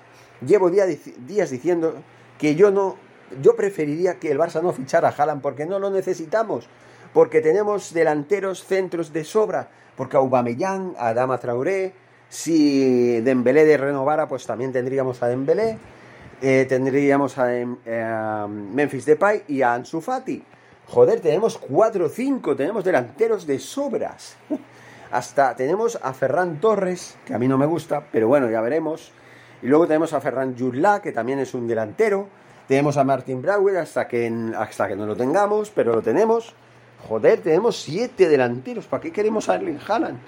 llevo 0.46 0.70
días, 0.70 1.50
diciendo 1.50 1.96
que 2.38 2.56
yo 2.56 2.72
no 2.72 2.98
yo 3.42 3.56
preferiría 3.56 4.16
que 4.16 4.32
el 4.32 4.40
Barça 4.40 4.62
no 4.62 4.74
fichara 4.74 5.10
a 5.10 5.12
Haaland 5.12 5.42
porque 5.42 5.68
no 5.68 5.78
lo 5.78 5.92
necesitamos, 5.92 6.68
porque 7.14 7.42
tenemos 7.42 7.94
delanteros 7.94 8.64
centros 8.66 9.14
de 9.14 9.24
sobra, 9.24 9.70
porque 9.96 10.18
a 10.18 10.20
Aubameyang, 10.20 10.96
a 10.98 11.10
Adama 11.10 11.38
Traoré, 11.38 11.94
si 12.28 13.22
Dembélé 13.22 13.66
de 13.66 13.78
renovara, 13.78 14.28
pues 14.28 14.46
también 14.48 14.72
tendríamos 14.72 15.22
a 15.22 15.28
Dembélé, 15.28 15.78
eh, 16.42 16.66
tendríamos 16.68 17.38
a, 17.38 17.56
em, 17.56 17.78
eh, 17.86 18.02
a, 18.02 18.48
Memphis 18.48 19.06
Depay 19.06 19.44
y 19.48 19.62
a 19.62 19.74
Ansu 19.74 20.02
Fati. 20.02 20.44
Joder, 20.92 21.20
tenemos 21.20 21.60
4 21.60 22.06
o 22.06 22.10
5, 22.10 22.56
tenemos 22.56 22.84
delanteros 22.84 23.46
de 23.46 23.60
sobras. 23.60 24.38
Hasta 25.12 25.56
tenemos 25.56 26.00
a 26.02 26.14
Ferran 26.14 26.60
Torres, 26.60 27.16
que 27.26 27.36
a 27.36 27.38
mí 27.38 27.48
no 27.48 27.60
me 27.60 27.68
gusta, 27.68 28.06
pero 28.12 28.28
bueno, 28.28 28.50
ya 28.50 28.60
veremos. 28.62 29.12
Y 29.62 29.68
luego 29.68 29.86
tenemos 29.86 30.14
a 30.14 30.22
Ferran 30.22 30.58
Jurla, 30.58 31.00
que 31.00 31.12
también 31.12 31.38
es 31.38 31.54
un 31.54 31.68
delantero. 31.68 32.28
Tenemos 32.68 32.98
a 32.98 33.04
Martin 33.04 33.40
Brauer 33.40 33.78
hasta 33.78 34.08
que, 34.08 34.34
hasta 34.58 34.88
que 34.88 34.96
no 34.96 35.06
lo 35.06 35.16
tengamos, 35.16 35.70
pero 35.70 35.94
lo 35.94 36.02
tenemos. 36.02 36.56
Joder, 37.08 37.42
tenemos 37.42 37.80
siete 37.80 38.28
delanteros. 38.28 38.88
¿Para 38.88 39.02
qué 39.02 39.12
queremos 39.12 39.48
a 39.48 39.56
Erling 39.56 39.80
Haaland? 39.88 40.20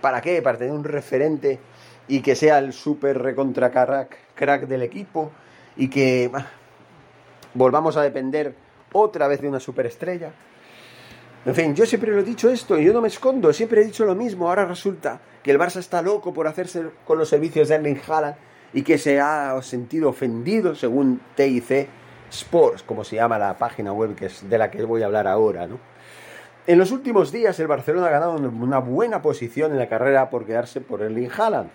¿Para 0.00 0.20
qué? 0.20 0.42
Para 0.42 0.58
tener 0.58 0.72
un 0.72 0.84
referente 0.84 1.60
y 2.08 2.22
que 2.22 2.34
sea 2.34 2.58
el 2.58 2.72
super 2.72 3.22
recontra 3.22 3.70
crack 3.70 4.66
del 4.66 4.82
equipo 4.82 5.30
y 5.76 5.88
que 5.88 6.30
volvamos 7.54 7.96
a 7.96 8.02
depender 8.02 8.67
otra 8.92 9.28
vez 9.28 9.40
de 9.40 9.48
una 9.48 9.60
superestrella. 9.60 10.32
En 11.44 11.54
fin, 11.54 11.74
yo 11.74 11.86
siempre 11.86 12.12
lo 12.12 12.20
he 12.20 12.24
dicho 12.24 12.50
esto 12.50 12.78
y 12.78 12.84
yo 12.84 12.92
no 12.92 13.00
me 13.00 13.08
escondo, 13.08 13.52
siempre 13.52 13.80
he 13.80 13.84
dicho 13.84 14.04
lo 14.04 14.14
mismo. 14.14 14.48
Ahora 14.48 14.66
resulta 14.66 15.20
que 15.42 15.50
el 15.50 15.58
Barça 15.58 15.78
está 15.78 16.02
loco 16.02 16.34
por 16.34 16.46
hacerse 16.46 16.84
con 17.06 17.18
los 17.18 17.28
servicios 17.28 17.68
de 17.68 17.76
Erling 17.76 18.00
Haaland 18.06 18.36
y 18.72 18.82
que 18.82 18.98
se 18.98 19.20
ha 19.20 19.60
sentido 19.62 20.10
ofendido 20.10 20.74
según 20.74 21.20
TIC 21.36 21.88
Sports, 22.30 22.82
como 22.82 23.04
se 23.04 23.16
llama 23.16 23.38
la 23.38 23.56
página 23.56 23.92
web 23.92 24.14
que 24.14 24.26
es 24.26 24.48
de 24.48 24.58
la 24.58 24.70
que 24.70 24.82
voy 24.84 25.02
a 25.02 25.06
hablar 25.06 25.26
ahora, 25.26 25.66
¿no? 25.66 25.78
En 26.66 26.78
los 26.78 26.92
últimos 26.92 27.32
días 27.32 27.58
el 27.60 27.66
Barcelona 27.66 28.08
ha 28.08 28.10
ganado 28.10 28.32
una 28.32 28.78
buena 28.78 29.22
posición 29.22 29.72
en 29.72 29.78
la 29.78 29.88
carrera 29.88 30.28
por 30.28 30.44
quedarse 30.44 30.82
por 30.82 31.00
el 31.00 31.30
Haaland. 31.32 31.70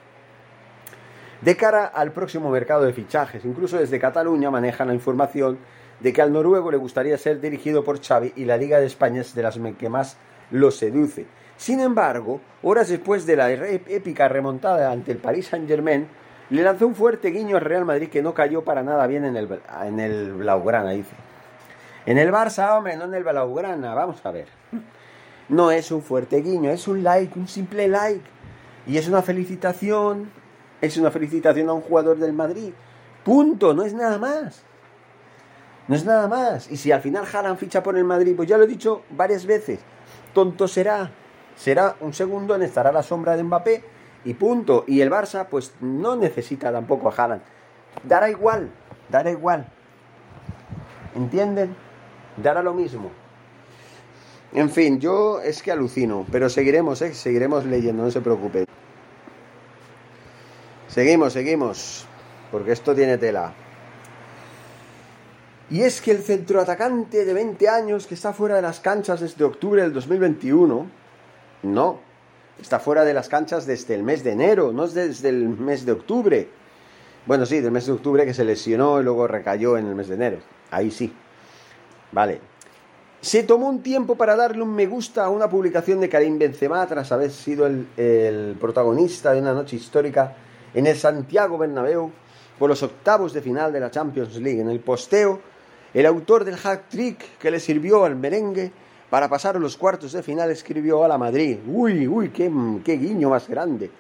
De 1.42 1.58
cara 1.58 1.88
al 1.88 2.12
próximo 2.12 2.52
mercado 2.52 2.84
de 2.84 2.94
fichajes, 2.94 3.44
incluso 3.44 3.78
desde 3.78 4.00
Cataluña 4.00 4.52
manejan 4.52 4.90
la 4.90 4.94
información 4.94 5.58
de 6.00 6.14
que 6.14 6.22
al 6.22 6.34
noruego 6.34 6.72
le 6.72 6.78
gustaría 6.78 7.18
ser 7.18 7.40
dirigido 7.40 7.84
por 7.84 8.02
Xavi 8.02 8.34
y 8.36 8.46
la 8.46 8.58
Liga 8.58 8.80
de 8.80 8.86
España 8.86 9.22
es 9.22 9.34
de 9.36 9.44
las 9.44 9.60
que 9.78 9.90
más 9.90 10.18
lo 10.52 10.72
seduce. 10.72 11.26
Sin 11.58 11.80
embargo, 11.80 12.42
horas 12.62 12.90
después 12.90 13.26
de 13.26 13.36
la 13.36 13.52
épica 13.52 14.28
remontada 14.28 14.92
ante 14.92 15.12
el 15.12 15.18
Paris 15.18 15.48
Saint-Germain, 15.48 16.08
le 16.50 16.62
lanzó 16.62 16.88
un 16.88 16.96
fuerte 16.96 17.30
guiño 17.30 17.56
al 17.56 17.64
Real 17.64 17.86
Madrid 17.86 18.10
que 18.10 18.22
no 18.22 18.34
cayó 18.34 18.64
para 18.64 18.84
nada 18.84 19.08
bien 19.08 19.26
en 19.26 19.36
el, 19.36 19.48
en 19.86 20.00
el 20.00 20.34
Blaugrana, 20.34 20.92
dice. 20.92 21.16
En 22.06 22.18
el 22.18 22.32
Barça, 22.32 22.78
hombre, 22.78 22.98
no 22.98 23.06
en 23.06 23.14
el 23.14 23.24
Blaugrana, 23.24 23.94
vamos 23.94 24.26
a 24.26 24.32
ver. 24.32 24.48
No 25.50 25.72
es 25.72 25.92
un 25.92 26.02
fuerte 26.02 26.42
guiño, 26.42 26.70
es 26.70 26.88
un 26.88 27.04
like, 27.04 27.38
un 27.40 27.48
simple 27.48 27.88
like. 27.88 28.24
Y 28.86 28.98
es 28.98 29.08
una 29.08 29.22
felicitación, 29.22 30.30
es 30.82 30.98
una 30.98 31.12
felicitación 31.12 31.70
a 31.70 31.74
un 31.74 31.82
jugador 31.82 32.18
del 32.18 32.34
Madrid. 32.34 32.74
Punto, 33.24 33.74
no 33.74 33.84
es 33.84 33.94
nada 33.94 34.18
más. 34.18 34.64
No 35.88 35.96
es 35.96 36.06
nada 36.06 36.28
más. 36.28 36.72
Y 36.72 36.78
si 36.78 36.92
al 36.92 37.02
final 37.02 37.26
Haaland 37.32 37.58
ficha 37.58 37.84
por 37.84 37.98
el 37.98 38.04
Madrid, 38.04 38.34
pues 38.36 38.48
ya 38.48 38.58
lo 38.58 38.64
he 38.64 38.68
dicho 38.68 39.04
varias 39.12 39.46
veces, 39.46 39.80
tonto 40.34 40.68
será. 40.68 41.12
Será 41.56 41.96
un 42.00 42.14
segundo, 42.14 42.56
en 42.56 42.64
estará 42.64 42.92
la 42.92 43.04
sombra 43.04 43.36
de 43.36 43.44
Mbappé 43.44 43.84
y 44.26 44.34
punto. 44.34 44.86
Y 44.88 45.02
el 45.02 45.12
Barça, 45.12 45.48
pues 45.48 45.74
no 45.82 46.16
necesita 46.16 46.72
tampoco 46.72 47.10
a 47.10 47.14
Haaland. 47.14 47.42
Dará 48.04 48.30
igual, 48.30 48.72
dará 49.10 49.30
igual. 49.30 49.68
¿Entienden? 51.16 51.76
Dará 52.38 52.64
lo 52.64 52.74
mismo. 52.74 53.12
En 54.54 54.70
fin, 54.70 55.00
yo 55.00 55.42
es 55.42 55.62
que 55.64 55.72
alucino, 55.72 56.26
pero 56.32 56.50
seguiremos, 56.50 57.02
¿eh? 57.02 57.14
seguiremos 57.14 57.66
leyendo, 57.66 58.04
no 58.04 58.12
se 58.12 58.22
preocupe. 58.22 58.66
Seguimos, 60.88 61.34
seguimos, 61.34 62.06
porque 62.52 62.72
esto 62.72 62.94
tiene 62.94 63.18
tela. 63.18 63.54
Y 65.74 65.82
es 65.82 66.02
que 66.02 66.12
el 66.12 66.20
centroatacante 66.20 67.26
de 67.26 67.34
20 67.34 67.68
años 67.68 68.06
que 68.06 68.14
está 68.14 68.32
fuera 68.32 68.58
de 68.58 68.62
las 68.62 68.80
canchas 68.80 69.22
desde 69.22 69.44
octubre 69.44 69.82
del 69.82 69.92
2021, 69.92 70.86
no, 71.64 72.00
está 72.62 72.80
fuera 72.80 73.04
de 73.04 73.12
las 73.12 73.28
canchas 73.28 73.66
desde 73.66 73.96
el 73.96 74.04
mes 74.04 74.24
de 74.24 74.34
enero, 74.34 74.72
no 74.72 74.84
es 74.84 74.94
desde 74.94 75.30
el 75.30 75.50
mes 75.50 75.84
de 75.84 75.94
octubre. 75.94 76.48
Bueno, 77.26 77.48
sí, 77.48 77.60
del 77.60 77.72
mes 77.72 77.88
de 77.88 77.94
octubre 77.94 78.24
que 78.24 78.36
se 78.36 78.46
lesionó 78.46 79.02
y 79.02 79.04
luego 79.04 79.26
recayó 79.26 79.76
en 79.76 79.88
el 79.88 79.96
mes 79.96 80.10
de 80.10 80.14
enero. 80.14 80.38
Ahí 80.70 80.92
sí. 80.92 81.12
Vale. 82.12 82.40
Se 83.20 83.42
tomó 83.42 83.68
un 83.68 83.82
tiempo 83.82 84.16
para 84.16 84.36
darle 84.36 84.62
un 84.62 84.76
me 84.76 84.86
gusta 84.86 85.26
a 85.26 85.30
una 85.30 85.50
publicación 85.50 86.00
de 86.00 86.08
Karim 86.08 86.38
Benzema 86.38 86.86
tras 86.86 87.12
haber 87.12 87.32
sido 87.32 87.66
el, 87.66 88.56
protagonista 88.62 89.34
de 89.34 89.42
una 89.42 89.56
noche 89.56 89.78
histórica 89.78 90.36
en 90.72 90.86
el 90.86 90.98
Santiago 90.98 91.58
Bernabéu 91.58 92.12
por 92.60 92.70
los 92.70 92.84
octavos 92.84 93.34
de 93.34 93.42
final 93.42 93.74
de 93.74 93.80
la 93.80 93.90
Champions 93.90 94.36
League. 94.36 94.62
En 94.62 94.70
el 94.70 94.80
posteo, 94.80 95.53
el 95.94 96.06
autor 96.06 96.44
del 96.44 96.58
hat 96.64 96.90
trick 96.90 97.38
que 97.38 97.52
le 97.52 97.60
sirvió 97.60 98.06
al 98.06 98.16
merengue 98.16 98.72
para 99.10 99.30
pasar 99.30 99.60
los 99.60 99.78
cuartos 99.78 100.12
de 100.14 100.24
final 100.24 100.50
escribió 100.50 101.04
a 101.04 101.08
la 101.08 101.18
Madrid. 101.18 101.60
Uy, 101.68 102.08
uy, 102.08 102.30
qué, 102.30 102.52
qué 102.84 102.98
guiño 102.98 103.30
más 103.30 103.48
grande. 103.48 103.92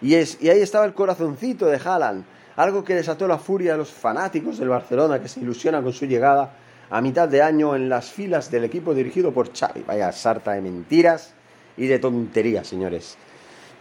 Y 0.00 0.14
ahí 0.14 0.60
estaba 0.60 0.86
el 0.86 0.94
corazoncito 0.94 1.66
de 1.66 1.76
Haaland, 1.76 2.24
algo 2.56 2.82
que 2.82 2.94
desató 2.94 3.28
la 3.28 3.38
furia 3.38 3.72
de 3.72 3.78
los 3.78 3.90
fanáticos 3.90 4.58
del 4.58 4.70
Barcelona 4.70 5.20
que 5.20 5.28
se 5.28 5.40
ilusionan 5.40 5.82
con 5.82 5.92
su 5.92 6.06
llegada 6.06 6.54
a 6.90 7.00
mitad 7.00 7.28
de 7.28 7.42
año 7.42 7.76
en 7.76 7.88
las 7.88 8.10
filas 8.10 8.50
del 8.50 8.64
equipo 8.64 8.94
dirigido 8.94 9.32
por 9.32 9.52
Xavi. 9.52 9.84
Vaya 9.86 10.10
sarta 10.12 10.52
de 10.52 10.62
mentiras 10.62 11.34
y 11.76 11.86
de 11.86 11.98
tonterías, 11.98 12.66
señores. 12.66 13.16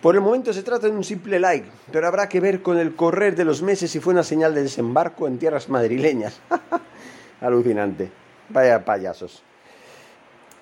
Por 0.02 0.16
el 0.16 0.22
momento 0.22 0.52
se 0.52 0.64
trata 0.64 0.88
de 0.88 0.94
un 0.94 1.04
simple 1.04 1.40
like, 1.40 1.70
pero 1.92 2.08
habrá 2.08 2.28
que 2.28 2.40
ver 2.40 2.62
con 2.62 2.78
el 2.78 2.96
correr 2.96 3.36
de 3.36 3.46
los 3.46 3.62
meses 3.62 3.92
si 3.92 4.00
fue 4.00 4.14
una 4.14 4.24
señal 4.24 4.56
de 4.56 4.64
desembarco 4.64 5.28
en 5.28 5.38
tierras 5.38 5.70
madrileñas. 5.70 6.40
Alucinante. 7.42 8.10
Vaya 8.50 8.84
payasos. 8.84 9.44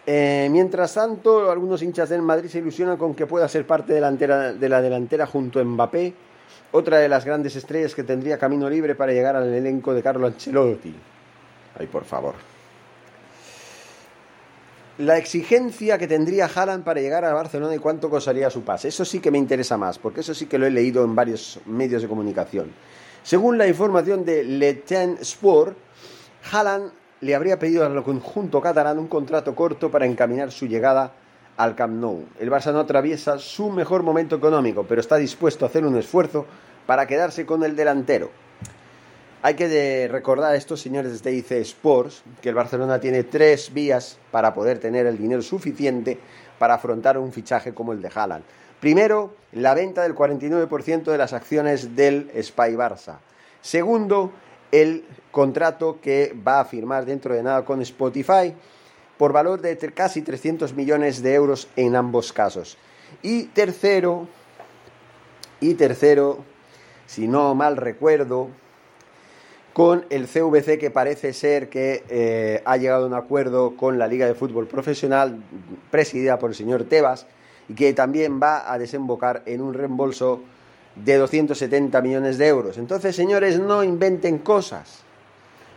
Eh, 0.05 0.47
mientras 0.49 0.93
tanto, 0.93 1.51
algunos 1.51 1.81
hinchas 1.83 2.09
del 2.09 2.21
Madrid 2.21 2.49
se 2.49 2.59
ilusionan 2.59 2.97
con 2.97 3.13
que 3.13 3.27
pueda 3.27 3.47
ser 3.47 3.67
parte 3.67 3.93
delantera, 3.93 4.53
de 4.53 4.69
la 4.69 4.81
delantera 4.81 5.27
junto 5.27 5.59
a 5.59 5.63
Mbappé, 5.63 6.13
otra 6.71 6.97
de 6.97 7.09
las 7.09 7.25
grandes 7.25 7.55
estrellas 7.55 7.93
que 7.93 8.03
tendría 8.03 8.37
camino 8.37 8.69
libre 8.69 8.95
para 8.95 9.11
llegar 9.11 9.35
al 9.35 9.53
elenco 9.53 9.93
de 9.93 10.01
Carlo 10.01 10.27
Ancelotti. 10.27 10.95
Ay, 11.77 11.87
por 11.87 12.05
favor. 12.05 12.33
la 14.99 15.17
exigencia 15.17 15.97
que 15.97 16.07
tendría 16.07 16.49
Haaland 16.53 16.83
para 16.83 16.99
llegar 16.99 17.23
a 17.23 17.33
Barcelona 17.33 17.73
y 17.73 17.79
cuánto 17.79 18.09
costaría 18.09 18.49
su 18.49 18.63
pase. 18.63 18.89
Eso 18.89 19.05
sí 19.05 19.19
que 19.19 19.31
me 19.31 19.37
interesa 19.37 19.77
más, 19.77 19.97
porque 19.97 20.19
eso 20.19 20.33
sí 20.33 20.45
que 20.45 20.57
lo 20.57 20.65
he 20.65 20.71
leído 20.71 21.05
en 21.05 21.15
varios 21.15 21.59
medios 21.65 22.01
de 22.01 22.07
comunicación. 22.07 22.71
Según 23.23 23.57
la 23.57 23.67
información 23.67 24.25
de 24.25 24.43
Le 24.43 24.73
Temps 24.73 25.21
Sport, 25.21 25.77
Haaland 26.51 26.91
le 27.21 27.35
habría 27.35 27.59
pedido 27.59 27.85
al 27.85 28.03
conjunto 28.03 28.61
catalán 28.61 28.97
un 28.97 29.07
contrato 29.07 29.55
corto 29.55 29.91
para 29.91 30.05
encaminar 30.05 30.51
su 30.51 30.67
llegada 30.67 31.11
al 31.57 31.75
Camp 31.75 31.95
Nou. 31.99 32.25
El 32.39 32.49
Barça 32.49 32.71
no 32.71 32.79
atraviesa 32.79 33.37
su 33.37 33.69
mejor 33.69 34.03
momento 34.03 34.37
económico, 34.37 34.85
pero 34.87 35.01
está 35.01 35.17
dispuesto 35.17 35.65
a 35.65 35.67
hacer 35.67 35.85
un 35.85 35.97
esfuerzo 35.97 36.45
para 36.85 37.05
quedarse 37.05 37.45
con 37.45 37.63
el 37.63 37.75
delantero. 37.75 38.31
Hay 39.41 39.55
que 39.55 40.07
recordar 40.11 40.53
a 40.53 40.55
estos 40.55 40.81
señores 40.81 41.21
de 41.21 41.33
IC 41.33 41.51
Sports 41.51 42.23
que 42.41 42.49
el 42.49 42.55
Barcelona 42.55 42.99
tiene 42.99 43.23
tres 43.23 43.73
vías 43.73 44.17
para 44.31 44.53
poder 44.53 44.79
tener 44.79 45.05
el 45.05 45.17
dinero 45.17 45.41
suficiente 45.41 46.19
para 46.57 46.75
afrontar 46.75 47.17
un 47.17 47.31
fichaje 47.31 47.73
como 47.73 47.93
el 47.93 48.01
de 48.01 48.11
Haaland. 48.13 48.43
Primero, 48.79 49.33
la 49.51 49.73
venta 49.73 50.03
del 50.03 50.15
49% 50.15 51.03
de 51.03 51.17
las 51.17 51.33
acciones 51.33 51.95
del 51.95 52.31
Spy 52.41 52.75
Barça. 52.75 53.17
Segundo, 53.61 54.31
el 54.71 55.05
contrato 55.31 55.99
que 56.01 56.35
va 56.47 56.59
a 56.59 56.65
firmar 56.65 57.05
dentro 57.05 57.33
de 57.33 57.43
nada 57.43 57.65
con 57.65 57.81
Spotify 57.81 58.53
por 59.17 59.33
valor 59.33 59.61
de 59.61 59.77
casi 59.93 60.21
300 60.21 60.73
millones 60.73 61.21
de 61.21 61.33
euros 61.33 61.67
en 61.75 61.95
ambos 61.95 62.31
casos. 62.31 62.77
Y 63.21 63.43
tercero, 63.45 64.27
y 65.59 65.73
tercero, 65.73 66.39
si 67.05 67.27
no 67.27 67.53
mal 67.55 67.75
recuerdo, 67.75 68.49
con 69.73 70.05
el 70.09 70.27
CVC 70.27 70.77
que 70.77 70.91
parece 70.91 71.33
ser 71.33 71.69
que 71.69 72.03
eh, 72.09 72.61
ha 72.65 72.77
llegado 72.77 73.03
a 73.03 73.07
un 73.07 73.13
acuerdo 73.13 73.75
con 73.77 73.99
la 73.99 74.07
Liga 74.07 74.25
de 74.25 74.35
Fútbol 74.35 74.67
Profesional 74.67 75.41
presidida 75.91 76.39
por 76.39 76.49
el 76.49 76.55
señor 76.55 76.83
Tebas 76.85 77.27
y 77.67 77.75
que 77.75 77.93
también 77.93 78.41
va 78.41 78.71
a 78.71 78.77
desembocar 78.77 79.43
en 79.45 79.61
un 79.61 79.73
reembolso 79.73 80.41
de 81.03 81.17
270 81.17 82.01
millones 82.01 82.37
de 82.37 82.47
euros. 82.47 82.77
Entonces, 82.77 83.15
señores, 83.15 83.59
no 83.59 83.83
inventen 83.83 84.39
cosas, 84.39 85.01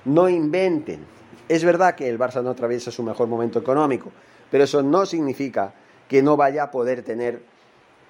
no 0.04 0.28
inventen. 0.28 1.04
Es 1.48 1.64
verdad 1.64 1.94
que 1.94 2.08
el 2.08 2.18
Barça 2.18 2.42
no 2.42 2.50
atraviesa 2.50 2.90
su 2.90 3.02
mejor 3.02 3.28
momento 3.28 3.58
económico, 3.58 4.10
pero 4.50 4.64
eso 4.64 4.82
no 4.82 5.06
significa 5.06 5.72
que 6.08 6.22
no 6.22 6.36
vaya 6.36 6.64
a 6.64 6.70
poder 6.70 7.02
tener 7.02 7.42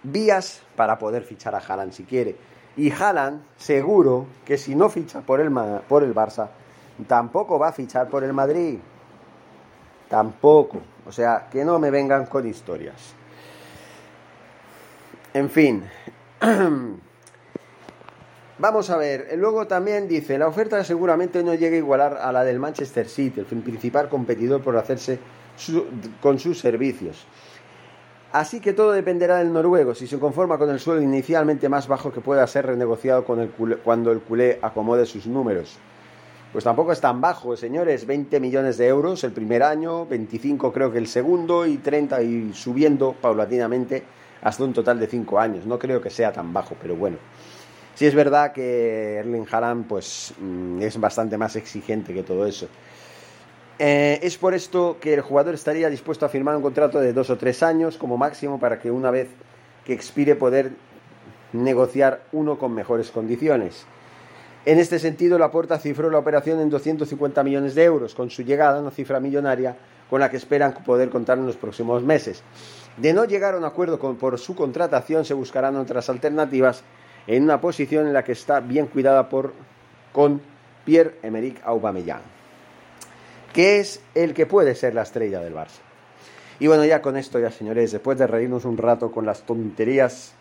vías 0.03 0.63
para 0.77 0.99
poder 0.99 1.23
fichar 1.23 1.55
a 1.55 1.59
Haaland 1.59 1.93
si 1.93 2.05
quiere. 2.05 2.37
Y 2.77 2.91
Haaland, 2.91 3.43
seguro 3.57 4.27
que 4.45 4.57
si 4.57 4.75
no 4.75 4.89
ficha 4.89 5.21
por 5.21 5.41
el, 5.41 5.53
por 5.89 6.03
el 6.03 6.15
Barça, 6.15 6.49
tampoco 7.07 7.59
va 7.59 7.69
a 7.69 7.73
fichar 7.73 8.09
por 8.09 8.25
el 8.25 8.33
Madrid. 8.33 8.79
Tampoco. 10.09 10.81
O 11.07 11.13
sea, 11.13 11.49
que 11.51 11.65
no 11.65 11.79
me 11.79 11.91
vengan 11.91 12.27
con 12.27 12.47
historias. 12.47 13.15
En 15.35 15.51
fin. 15.51 15.85
Vamos 18.59 18.91
a 18.91 18.97
ver. 18.97 19.29
Luego 19.37 19.67
también 19.67 20.09
dice, 20.09 20.39
la 20.39 20.49
oferta 20.49 20.83
seguramente 20.85 21.43
no 21.43 21.55
llega 21.55 21.77
a 21.77 21.79
igualar 21.79 22.19
a 22.21 22.33
la 22.33 22.43
del 22.45 22.59
Manchester 22.59 23.09
City, 23.09 23.41
el 23.41 23.47
principal 23.47 24.09
competidor 24.09 24.61
por 24.61 24.77
hacerse 24.77 25.19
con 26.21 26.39
sus 26.39 26.59
servicios. 26.59 27.27
Así 28.33 28.61
que 28.61 28.73
todo 28.73 28.93
dependerá 28.93 29.37
del 29.39 29.53
noruego, 29.53 29.95
si 29.95 30.07
se 30.07 30.19
conforma 30.19 30.57
con 30.59 30.71
el 30.71 30.81
suelo 30.81 31.03
inicialmente 31.03 31.69
más 31.69 31.87
bajo 31.87 32.11
que 32.11 32.23
pueda 32.23 32.47
ser 32.47 32.67
renegociado 32.67 33.25
con 33.25 33.41
el 33.41 33.51
cuando 33.51 34.11
el 34.11 34.21
culé 34.21 34.59
acomode 34.63 35.05
sus 35.05 35.27
números. 35.27 35.79
Pues 36.51 36.65
tampoco 36.65 36.93
es 36.93 37.01
tan 37.01 37.21
bajo, 37.21 37.57
señores, 37.57 38.07
20 38.07 38.41
millones 38.41 38.79
de 38.79 38.87
euros 38.89 39.23
el 39.25 39.33
primer 39.33 39.63
año, 39.63 40.07
25 40.07 40.73
creo 40.73 40.91
que 40.91 40.99
el 40.99 41.09
segundo 41.09 41.67
y 41.67 41.77
30 41.77 42.23
y 42.23 42.53
subiendo 42.55 43.15
paulatinamente 43.21 44.03
hasta 44.43 44.65
un 44.65 44.73
total 44.73 44.99
de 44.99 45.07
5 45.07 45.39
años. 45.39 45.67
No 45.67 45.79
creo 45.79 46.01
que 46.01 46.11
sea 46.11 46.33
tan 46.33 46.53
bajo, 46.53 46.77
pero 46.81 46.97
bueno. 46.97 47.17
Sí 47.95 48.07
es 48.07 48.15
verdad 48.15 48.53
que 48.53 49.17
Erling 49.17 49.47
Haaland 49.51 49.87
pues, 49.87 50.35
mm, 50.39 50.83
es 50.83 50.99
bastante 50.99 51.39
más 51.39 51.57
exigente 51.57 52.13
que 52.13 52.23
todo 52.23 52.47
eso. 52.47 52.69
Eh, 53.79 54.21
es 54.23 54.37
por 54.37 54.55
esto 54.55 54.99
que 55.01 55.15
el 55.15 55.21
jugador 55.23 55.55
estaría 55.55 55.89
dispuesto 55.89 56.27
a 56.27 56.29
firmar 56.29 56.57
un 56.57 56.63
contrato 56.63 57.01
de 57.01 57.13
dos 57.13 57.31
o 57.31 57.37
tres 57.37 57.63
años 57.63 57.97
como 57.97 58.17
máximo 58.17 58.61
para 58.61 58.79
que 58.79 58.91
una 58.91 59.11
vez 59.11 59.29
que 59.85 59.93
expire 59.93 60.37
poder 60.37 60.73
negociar 61.53 62.23
uno 62.33 62.59
con 62.59 62.75
mejores 62.75 63.11
condiciones. 63.11 63.85
En 64.65 64.79
este 64.79 64.99
sentido, 64.99 65.39
Laporta 65.39 65.79
cifró 65.79 66.11
la 66.11 66.19
operación 66.19 66.61
en 66.61 66.71
250 66.71 67.43
millones 67.43 67.75
de 67.75 67.85
euros, 67.85 68.15
con 68.15 68.31
su 68.31 68.43
llegada 68.43 68.81
una 68.81 68.93
cifra 68.93 69.19
millonaria 69.19 69.77
con 70.13 70.21
la 70.21 70.31
que 70.31 70.37
esperan 70.37 70.75
poder 70.85 71.09
contar 71.09 71.39
en 71.39 71.47
los 71.47 71.57
próximos 71.57 72.03
meses. 72.03 72.43
De 72.99 73.15
no 73.15 73.25
llegar 73.25 73.55
a 73.55 73.57
un 73.57 73.65
acuerdo 73.65 73.99
por 73.99 74.39
su 74.39 74.55
contratación, 74.55 75.25
se 75.25 75.33
buscarán 75.33 75.75
otras 75.77 76.11
alternativas 76.11 76.83
en 77.27 77.45
una 77.45 77.63
posición 77.63 78.07
en 78.07 78.13
la 78.13 78.23
que 78.23 78.33
está 78.33 78.61
bien 78.61 78.89
cuidada 78.89 79.31
por, 79.31 79.55
con 80.13 80.43
Pierre-Emerick 80.85 81.63
Aubameyang 81.65 82.21
que 83.55 83.81
es 83.81 84.03
el 84.15 84.35
que 84.35 84.45
puede 84.45 84.75
ser 84.75 84.95
la 84.95 85.01
estrella 85.01 85.41
del 85.41 85.55
Barça. 85.55 85.81
Y 86.61 86.67
bueno, 86.67 86.85
ya 86.85 87.01
con 87.01 87.17
esto, 87.17 87.39
ya 87.39 87.51
señores, 87.51 87.93
después 87.93 88.19
de 88.19 88.27
reírnos 88.27 88.67
un 88.67 88.77
rato 88.77 89.11
con 89.11 89.25
las 89.25 89.47
tonterías 89.47 90.35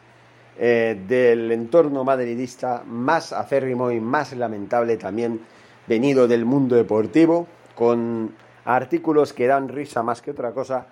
eh, 0.60 1.00
del 1.08 1.50
entorno 1.50 2.04
madridista 2.04 2.84
más 2.86 3.32
acérrimo 3.32 3.90
y 3.90 4.02
más 4.02 4.34
lamentable 4.34 4.98
también 4.98 5.40
venido 5.88 6.28
del 6.28 6.44
mundo 6.44 6.76
deportivo, 6.76 7.48
con 7.74 8.34
artículos 8.66 9.34
que 9.34 9.48
dan 9.48 9.70
risa 9.70 10.04
más 10.04 10.22
que 10.22 10.32
otra 10.32 10.52
cosa, 10.52 10.88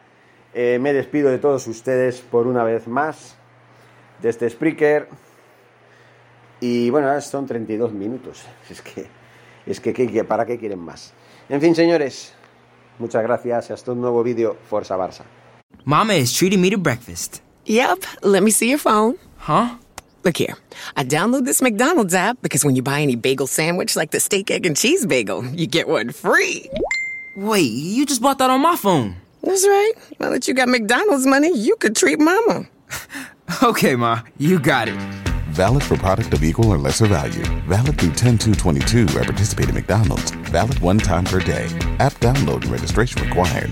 eh, 0.53 0.79
me 0.81 0.93
despido 0.93 1.29
de 1.29 1.37
todos 1.37 1.67
ustedes 1.67 2.21
por 2.21 2.47
una 2.47 2.63
vez 2.63 2.87
más 2.87 3.35
de 4.21 4.29
este 4.29 4.49
Spreaker. 4.49 5.07
Y 6.59 6.89
bueno, 6.89 7.19
son 7.21 7.45
32 7.45 7.93
minutos. 7.93 8.43
Es 8.69 8.81
que, 8.81 9.07
es 9.65 9.79
que, 9.79 10.23
¿para 10.23 10.45
qué 10.45 10.57
quieren 10.57 10.79
más? 10.79 11.13
En 11.47 11.61
fin, 11.61 11.75
señores, 11.75 12.33
muchas 12.97 13.21
gracias. 13.21 13.69
Hasta 13.69 13.91
un 13.91 14.01
nuevo 14.01 14.23
vídeo. 14.23 14.57
Forza 14.67 14.97
Barça. 14.97 15.25
Mama 15.85 16.15
is 16.15 16.33
treating 16.33 16.59
me 16.59 16.71
to 16.71 16.77
breakfast. 16.77 17.41
Yep. 17.65 17.99
Let 18.23 18.41
me 18.41 18.51
see 18.51 18.69
your 18.69 18.79
phone. 18.79 19.17
Huh? 19.37 19.77
Look 20.23 20.37
here. 20.37 20.55
I 20.95 21.03
download 21.03 21.45
this 21.45 21.61
McDonald's 21.61 22.13
app 22.13 22.41
because 22.41 22.65
when 22.65 22.75
you 22.75 22.81
buy 22.81 23.01
any 23.01 23.15
bagel 23.15 23.47
sandwich 23.47 23.95
like 23.95 24.11
the 24.11 24.19
steak, 24.19 24.49
egg, 24.49 24.65
and 24.65 24.75
cheese 24.75 25.05
bagel, 25.05 25.45
you 25.45 25.67
get 25.67 25.87
one 25.87 26.11
free. 26.11 26.69
Wait, 27.39 27.71
you 27.71 28.05
just 28.05 28.21
bought 28.21 28.37
that 28.39 28.49
on 28.49 28.59
my 28.59 28.75
phone. 28.75 29.15
That's 29.41 29.65
right. 29.65 29.93
Now 30.19 30.29
that 30.29 30.45
you 30.45 30.53
got 30.53 30.67
McDonald's 30.67 31.25
money, 31.25 31.57
you 31.57 31.77
could 31.77 31.95
treat 31.95 32.19
Mama. 32.19 32.67
okay, 33.63 33.95
Ma, 33.95 34.23
you 34.37 34.59
got 34.59 34.89
it. 34.89 34.95
Valid 35.51 35.83
for 35.83 35.95
product 35.95 36.33
of 36.33 36.43
equal 36.43 36.69
or 36.69 36.77
lesser 36.77 37.07
value. 37.07 37.45
Valid 37.65 37.97
through 37.97 38.11
10222 38.11 39.17
at 39.17 39.25
participating 39.25 39.73
McDonald's. 39.73 40.31
Valid 40.51 40.79
one 40.79 40.97
time 40.97 41.23
per 41.23 41.39
day. 41.39 41.67
App 41.99 42.11
download 42.15 42.63
and 42.63 42.71
registration 42.71 43.23
required. 43.23 43.71